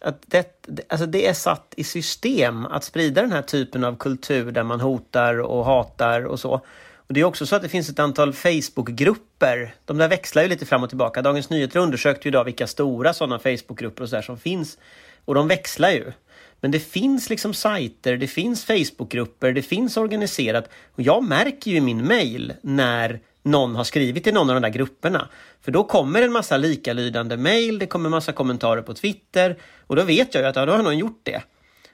att 0.00 0.22
det, 0.26 0.66
alltså 0.88 1.06
det 1.06 1.26
är 1.26 1.32
satt 1.32 1.74
i 1.76 1.84
system 1.84 2.66
att 2.66 2.84
sprida 2.84 3.22
den 3.22 3.32
här 3.32 3.42
typen 3.42 3.84
av 3.84 3.96
kultur 3.96 4.52
där 4.52 4.62
man 4.62 4.80
hotar 4.80 5.40
och 5.40 5.64
hatar 5.64 6.26
och 6.26 6.40
så. 6.40 6.60
Och 7.08 7.14
Det 7.14 7.20
är 7.20 7.24
också 7.24 7.46
så 7.46 7.56
att 7.56 7.62
det 7.62 7.68
finns 7.68 7.88
ett 7.88 7.98
antal 7.98 8.32
Facebookgrupper. 8.32 9.74
De 9.84 9.98
där 9.98 10.08
växlar 10.08 10.42
ju 10.42 10.48
lite 10.48 10.66
fram 10.66 10.82
och 10.82 10.88
tillbaka. 10.88 11.22
Dagens 11.22 11.50
Nyheter 11.50 11.80
undersökte 11.80 12.28
ju 12.28 12.30
idag 12.30 12.44
vilka 12.44 12.66
stora 12.66 13.14
sådana 13.14 13.38
Facebookgrupper 13.38 14.02
och 14.02 14.08
så 14.08 14.16
där 14.16 14.22
som 14.22 14.38
finns. 14.38 14.78
Och 15.24 15.34
de 15.34 15.48
växlar 15.48 15.90
ju. 15.90 16.12
Men 16.60 16.70
det 16.70 16.80
finns 16.80 17.30
liksom 17.30 17.54
sajter, 17.54 18.16
det 18.16 18.26
finns 18.26 18.64
Facebookgrupper, 18.64 19.52
det 19.52 19.62
finns 19.62 19.96
organiserat. 19.96 20.68
Och 20.94 21.02
jag 21.02 21.24
märker 21.24 21.70
ju 21.70 21.76
i 21.76 21.80
min 21.80 22.06
mail 22.06 22.52
när 22.62 23.20
någon 23.42 23.76
har 23.76 23.84
skrivit 23.84 24.26
i 24.26 24.32
någon 24.32 24.50
av 24.50 24.54
de 24.54 24.62
där 24.62 24.76
grupperna. 24.78 25.28
För 25.60 25.72
då 25.72 25.84
kommer 25.84 26.22
en 26.22 26.32
massa 26.32 26.56
likalydande 26.56 27.36
mail, 27.36 27.78
det 27.78 27.86
kommer 27.86 28.08
massa 28.08 28.32
kommentarer 28.32 28.82
på 28.82 28.94
Twitter 28.94 29.56
och 29.86 29.96
då 29.96 30.02
vet 30.02 30.34
jag 30.34 30.42
ju 30.42 30.48
att 30.48 30.56
ja, 30.56 30.66
då 30.66 30.72
har 30.72 30.82
någon 30.82 30.98
gjort 30.98 31.20
det. 31.22 31.42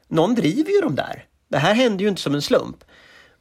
Någon 0.08 0.34
driver 0.34 0.70
ju 0.70 0.80
de 0.80 0.94
där. 0.94 1.24
Det 1.48 1.58
här 1.58 1.74
händer 1.74 2.02
ju 2.02 2.08
inte 2.08 2.22
som 2.22 2.34
en 2.34 2.42
slump. 2.42 2.76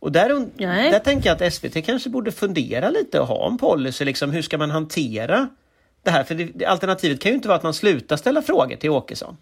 Och 0.04 0.12
där, 0.12 0.48
Nej. 0.56 0.92
där 0.92 1.00
tänker 1.00 1.30
jag 1.30 1.44
att 1.44 1.54
SVT 1.54 1.86
kanske 1.86 2.10
borde 2.10 2.32
fundera 2.32 2.90
lite 2.90 3.20
och 3.20 3.28
ha 3.28 3.48
en 3.48 3.58
policy, 3.58 4.06
liksom, 4.06 4.32
hur 4.32 4.42
ska 4.42 4.58
man 4.58 4.72
hantera 4.72 5.50
det 6.02 6.12
här? 6.12 6.24
För 6.24 6.36
det, 6.36 6.44
det, 6.56 6.66
alternativet 6.66 7.22
kan 7.22 7.32
ju 7.32 7.36
inte 7.36 7.48
vara 7.48 7.58
att 7.58 7.64
man 7.64 7.74
slutar 7.74 8.18
ställa 8.18 8.42
frågor 8.42 8.76
till 8.76 8.90
Åkesson. 8.90 9.38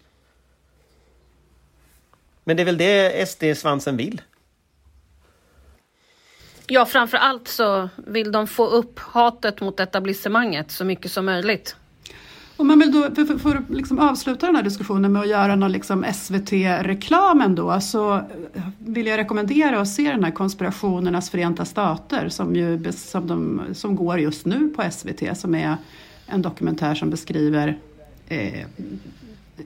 Men 2.44 2.56
det 2.56 2.62
är 2.62 2.64
väl 2.64 2.76
det 2.76 3.28
SD-svansen 3.28 3.96
vill? 3.96 4.20
Ja, 6.66 6.86
framför 6.86 7.18
allt 7.18 7.48
så 7.48 7.88
vill 7.96 8.32
de 8.32 8.46
få 8.46 8.66
upp 8.66 8.98
hatet 8.98 9.60
mot 9.60 9.80
etablissemanget 9.80 10.70
så 10.70 10.84
mycket 10.84 11.12
som 11.12 11.24
möjligt. 11.24 11.76
Om 12.56 12.66
man 12.66 12.78
vill 12.78 12.92
då, 12.92 13.02
för, 13.14 13.24
för, 13.24 13.38
för 13.38 13.56
att 13.56 13.70
liksom 13.70 13.98
avsluta 13.98 14.46
den 14.46 14.56
här 14.56 14.62
diskussionen 14.62 15.12
med 15.12 15.22
att 15.22 15.28
göra 15.28 15.56
någon 15.56 15.72
liksom 15.72 16.04
SVT-reklam 16.14 17.40
ändå 17.40 17.80
så 17.80 18.20
vill 18.86 19.06
jag 19.06 19.18
rekommendera 19.18 19.80
att 19.80 19.88
se 19.88 20.10
den 20.10 20.24
här 20.24 20.30
Konspirationernas 20.30 21.30
Förenta 21.30 21.64
Stater 21.64 22.28
som, 22.28 22.56
ju, 22.56 22.92
som, 22.92 23.26
de, 23.26 23.62
som 23.72 23.96
går 23.96 24.18
just 24.18 24.46
nu 24.46 24.68
på 24.68 24.90
SVT 24.90 25.38
som 25.38 25.54
är 25.54 25.76
en 26.26 26.42
dokumentär 26.42 26.94
som 26.94 27.10
beskriver 27.10 27.78
eh, 28.28 28.66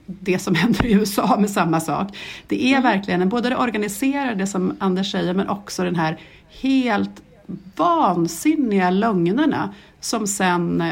det 0.07 0.39
som 0.39 0.55
händer 0.55 0.87
i 0.87 0.93
USA 0.93 1.37
med 1.41 1.51
samma 1.51 1.81
sak. 1.81 2.17
Det 2.47 2.75
är 2.75 2.83
verkligen 2.83 3.29
både 3.29 3.49
det 3.49 3.57
organiserade 3.57 4.47
som 4.47 4.77
Anders 4.79 5.13
säger 5.13 5.35
men 5.35 5.49
också 5.49 5.85
den 5.85 5.97
här 5.97 6.21
helt 6.49 7.23
vansinniga 7.77 8.91
lögnerna 8.91 9.75
som 10.01 10.27
sen 10.27 10.83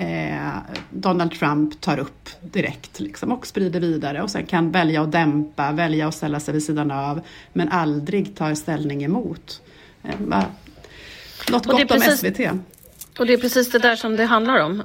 eh, 0.00 0.56
Donald 0.90 1.32
Trump 1.32 1.80
tar 1.80 1.98
upp 1.98 2.28
direkt 2.40 3.00
liksom, 3.00 3.32
och 3.32 3.46
sprider 3.46 3.80
vidare 3.80 4.22
och 4.22 4.30
sen 4.30 4.46
kan 4.46 4.70
välja 4.70 5.02
att 5.02 5.12
dämpa, 5.12 5.72
välja 5.72 6.08
att 6.08 6.14
ställa 6.14 6.40
sig 6.40 6.54
vid 6.54 6.62
sidan 6.62 6.90
av 6.90 7.20
men 7.52 7.68
aldrig 7.68 8.36
tar 8.36 8.54
ställning 8.54 9.04
emot. 9.04 9.62
Eh, 10.02 10.20
något 11.50 11.66
gott 11.66 11.80
om 11.80 11.86
precis- 11.88 12.20
SVT. 12.20 12.50
Och 13.20 13.26
det 13.26 13.32
är 13.32 13.38
precis 13.38 13.70
det 13.70 13.78
där 13.78 13.96
som 13.96 14.16
det 14.16 14.24
handlar 14.24 14.60
om. 14.60 14.82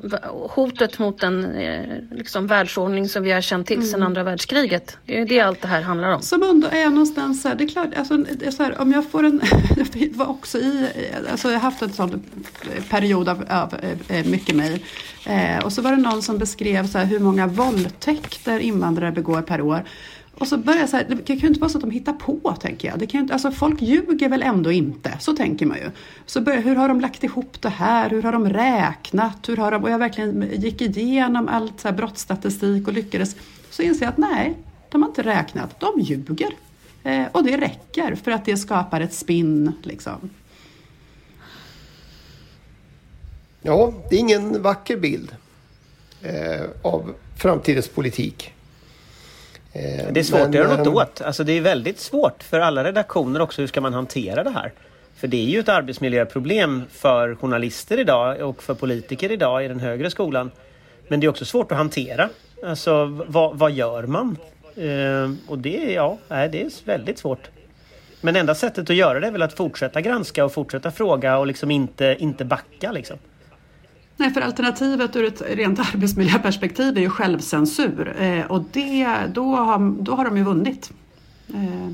Hotet 0.49 0.99
mot 0.99 1.23
en 1.23 1.55
eh, 1.55 1.97
liksom, 2.11 2.47
världsordning 2.47 3.09
som 3.09 3.23
vi 3.23 3.31
har 3.31 3.41
känt 3.41 3.67
till 3.67 3.89
sedan 3.89 4.03
andra 4.03 4.23
världskriget. 4.23 4.97
Det 5.05 5.19
är 5.19 5.25
det 5.25 5.39
allt 5.39 5.61
det 5.61 5.67
här 5.67 5.81
handlar 5.81 6.15
om. 6.15 6.21
Som 6.21 6.43
ändå 6.43 6.67
är 6.67 6.89
någonstans 6.89 7.41
så 7.41 7.47
här, 7.47 7.55
det 7.55 7.63
är 7.63 7.67
klart, 7.67 7.87
alltså, 7.97 8.13
är 8.13 8.51
så 8.51 8.63
här, 8.63 8.81
om 8.81 8.91
jag 8.91 9.11
får 9.11 9.23
en, 9.23 9.41
jag 9.77 10.09
var 10.13 10.29
också 10.29 10.57
i, 10.57 10.87
alltså 11.31 11.47
jag 11.47 11.59
har 11.59 11.61
haft 11.61 11.81
en 11.81 11.93
sån 11.93 12.23
period 12.89 13.29
av, 13.29 13.45
av 13.49 13.73
eh, 14.07 14.25
mycket 14.25 14.55
mejl. 14.55 14.79
Eh, 15.25 15.65
och 15.65 15.73
så 15.73 15.81
var 15.81 15.91
det 15.91 15.97
någon 15.97 16.21
som 16.21 16.37
beskrev 16.37 16.87
så 16.87 16.97
här, 16.97 17.05
hur 17.05 17.19
många 17.19 17.47
våldtäkter 17.47 18.59
invandrare 18.59 19.11
begår 19.11 19.41
per 19.41 19.61
år. 19.61 19.83
Och 20.37 20.47
så 20.47 20.57
börjar 20.57 20.79
jag 20.79 20.89
så 20.89 20.97
här, 20.97 21.05
det 21.09 21.25
kan 21.25 21.37
ju 21.37 21.47
inte 21.47 21.59
vara 21.59 21.69
så 21.69 21.77
att 21.77 21.81
de 21.81 21.91
hittar 21.91 22.13
på, 22.13 22.55
tänker 22.61 22.87
jag. 22.87 22.99
Det 22.99 23.07
kan 23.07 23.19
ju 23.19 23.21
inte, 23.21 23.33
alltså 23.33 23.51
folk 23.51 23.81
ljuger 23.81 24.29
väl 24.29 24.43
ändå 24.43 24.71
inte, 24.71 25.17
så 25.19 25.35
tänker 25.35 25.65
man 25.65 25.77
ju. 25.77 25.91
Så 26.25 26.41
börjar, 26.41 26.61
hur 26.61 26.75
har 26.75 26.87
de 26.87 27.01
lagt 27.01 27.23
ihop 27.23 27.61
det 27.61 27.69
här? 27.69 28.09
Hur 28.09 28.23
har 28.23 28.31
de 28.31 28.49
räknat? 28.49 29.49
Hur 29.49 29.57
har 29.57 29.71
de, 29.71 29.83
och 29.83 29.89
jag 29.89 29.99
verkligen 29.99 30.51
gick 30.53 30.81
igenom 30.81 31.47
allt 31.47 31.79
så 31.79 31.87
här 31.87 31.95
brottsstatistik 31.95 32.87
och 32.87 32.93
lyckades. 32.93 33.35
Så 33.69 33.81
inser 33.81 34.05
jag 34.05 34.11
att 34.11 34.17
nej, 34.17 34.57
de 34.91 35.01
har 35.01 35.09
inte 35.09 35.21
räknat. 35.21 35.79
De 35.79 35.99
ljuger. 35.99 36.55
Eh, 37.03 37.25
och 37.31 37.43
det 37.43 37.57
räcker 37.57 38.15
för 38.15 38.31
att 38.31 38.45
det 38.45 38.57
skapar 38.57 39.01
ett 39.01 39.13
spinn. 39.13 39.71
Liksom. 39.83 40.29
Ja, 43.61 43.93
det 44.09 44.15
är 44.15 44.19
ingen 44.19 44.61
vacker 44.61 44.97
bild 44.97 45.35
eh, 46.21 46.65
av 46.81 47.13
framtidens 47.37 47.87
politik. 47.87 48.54
Eh, 49.75 50.11
Det 50.11 50.19
är 50.19 50.23
svårt 50.23 50.39
men, 50.39 50.49
att 50.49 50.55
göra 50.55 50.77
något 50.77 50.87
ehm, 50.87 50.93
åt. 50.93 51.21
Alltså 51.21 51.43
det 51.43 51.53
är 51.53 51.61
väldigt 51.61 51.99
svårt 51.99 52.43
för 52.43 52.59
alla 52.59 52.83
redaktioner 52.83 53.41
också. 53.41 53.61
Hur 53.61 53.67
ska 53.67 53.81
man 53.81 53.93
hantera 53.93 54.43
det 54.43 54.49
här? 54.49 54.71
För 55.15 55.27
det 55.27 55.37
är 55.37 55.49
ju 55.49 55.59
ett 55.59 55.69
arbetsmiljöproblem 55.69 56.83
för 56.91 57.35
journalister 57.35 57.99
idag 57.99 58.41
och 58.41 58.63
för 58.63 58.73
politiker 58.73 59.31
idag 59.31 59.65
i 59.65 59.67
den 59.67 59.79
högre 59.79 60.09
skolan. 60.09 60.51
Men 61.07 61.19
det 61.19 61.25
är 61.25 61.29
också 61.29 61.45
svårt 61.45 61.71
att 61.71 61.77
hantera. 61.77 62.29
Alltså 62.65 63.05
vad, 63.27 63.57
vad 63.57 63.71
gör 63.71 64.03
man? 64.03 64.37
Eh, 64.75 65.31
och 65.47 65.57
det, 65.57 65.93
ja, 65.93 66.17
det 66.27 66.35
är 66.61 66.85
väldigt 66.85 67.17
svårt. 67.17 67.49
Men 68.21 68.35
enda 68.35 68.55
sättet 68.55 68.89
att 68.89 68.95
göra 68.95 69.19
det 69.19 69.27
är 69.27 69.31
väl 69.31 69.41
att 69.41 69.53
fortsätta 69.53 70.01
granska 70.01 70.45
och 70.45 70.53
fortsätta 70.53 70.91
fråga 70.91 71.37
och 71.37 71.47
liksom 71.47 71.71
inte, 71.71 72.15
inte 72.19 72.45
backa 72.45 72.91
liksom. 72.91 73.17
Nej, 74.17 74.29
för 74.33 74.41
alternativet 74.41 75.15
ur 75.15 75.25
ett 75.25 75.41
rent 75.41 75.79
arbetsmiljöperspektiv 75.93 76.97
är 76.97 77.01
ju 77.01 77.09
självcensur. 77.09 78.21
Eh, 78.21 78.45
och 78.45 78.61
det, 78.71 79.07
då, 79.33 79.55
har, 79.55 80.01
då 80.03 80.15
har 80.15 80.25
de 80.25 80.37
ju 80.37 80.43
vunnit. 80.43 80.91
Eh, 81.49 81.89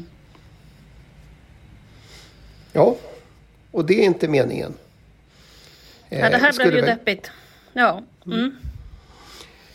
Ja, 2.74 2.96
och 3.72 3.86
det 3.86 3.94
är 3.94 4.04
inte 4.06 4.28
meningen. 4.28 4.74
Ja, 6.10 6.30
det 6.30 6.38
här 6.38 6.50
Eh, 6.50 6.56
blev 6.56 6.76
ju 6.76 6.82
väl- 6.82 6.86
deppigt. 6.90 7.32
Ja. 7.74 8.02
Mm. 8.26 8.56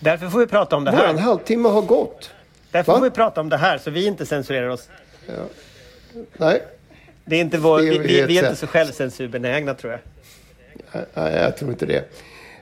Därför 0.01 0.29
får 0.29 0.39
vi 0.39 0.47
prata 0.47 0.77
om 0.77 0.85
det 0.85 0.91
här. 0.91 1.15
halvtimme 1.19 1.69
har 1.69 1.83
gått. 1.83 2.31
Därför 2.71 2.93
Va? 2.93 2.99
får 2.99 3.05
vi 3.05 3.11
prata 3.11 3.41
om 3.41 3.49
det 3.49 3.57
här 3.57 3.79
så 3.79 3.91
vi 3.91 4.07
inte 4.07 4.27
censurerar 4.27 4.69
oss. 4.69 4.89
Nej, 6.37 6.63
Det 7.25 7.37
är 7.37 7.41
inte 7.41 7.59
vår, 7.59 7.79
Det 7.81 7.89
är 7.89 7.91
vi, 7.93 7.99
vi, 7.99 8.23
vi 8.27 8.39
är 8.39 8.43
inte 8.45 8.57
så 8.57 8.67
självcensurbenägna 8.67 9.75
tror 9.75 9.93
jag. 9.93 10.01
Nej, 11.15 11.33
jag 11.35 11.57
tror 11.57 11.71
inte 11.71 11.87
det. 11.87 12.13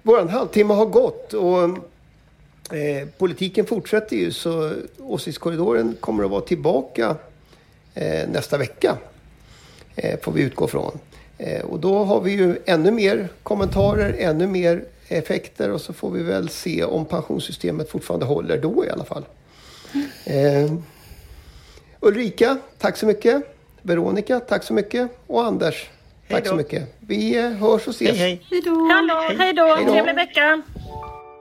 Våran 0.07 0.29
halvtimme 0.29 0.75
har 0.75 0.87
gått 0.87 1.33
och 1.33 1.62
eh, 2.77 3.09
politiken 3.19 3.67
fortsätter 3.67 4.17
ju 4.17 4.33
så 4.33 4.73
åsiktskorridoren 4.99 5.97
kommer 6.01 6.25
att 6.25 6.31
vara 6.31 6.40
tillbaka 6.40 7.17
eh, 7.95 8.29
nästa 8.29 8.59
vecka. 8.59 8.97
Eh, 9.97 10.21
får 10.21 10.33
vi 10.33 10.43
utgå 10.43 10.67
från. 10.67 10.99
Eh, 11.38 11.64
och 11.64 11.81
då 11.81 12.05
har 12.05 12.21
vi 12.21 12.33
ju 12.33 12.57
ännu 12.67 12.90
mer 12.90 13.29
kommentarer, 13.43 14.17
ännu 14.19 14.47
mer 14.47 14.85
effekter 15.09 15.71
och 15.71 15.81
så 15.81 15.93
får 15.93 16.11
vi 16.11 16.23
väl 16.23 16.49
se 16.49 16.85
om 16.85 17.05
pensionssystemet 17.05 17.90
fortfarande 17.90 18.27
håller 18.27 18.59
då 18.59 18.85
i 18.85 18.90
alla 18.90 19.05
fall. 19.05 19.25
Eh, 20.25 20.73
Ulrika, 22.01 22.59
tack 22.79 22.97
så 22.97 23.07
mycket. 23.07 23.43
Veronica, 23.83 24.40
tack 24.40 24.62
så 24.62 24.75
mycket. 24.75 25.11
Och 25.27 25.45
Anders, 25.45 25.90
tack 26.35 26.44
då. 26.44 26.51
så 26.51 26.57
mycket. 26.57 26.97
Vi 27.01 27.37
eh, 27.38 27.51
hörs 27.51 27.88
och 27.88 27.94
ses. 27.94 28.09
Hej 28.09 28.18
hej! 28.18 28.47
hej 28.51 28.61
då! 28.64 28.88
Hallå, 28.92 29.35
hej 29.38 29.53
då, 29.53 29.75
Hej 29.75 29.85
då. 29.85 29.92
trevlig 29.92 30.14
vecka! 30.14 30.62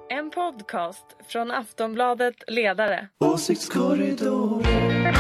En 0.09 0.29
podcast 0.31 1.05
från 1.27 1.51
Aftonbladet 1.51 2.35
Ledare. 2.47 3.07
Åsiktskorridoren 3.19 5.13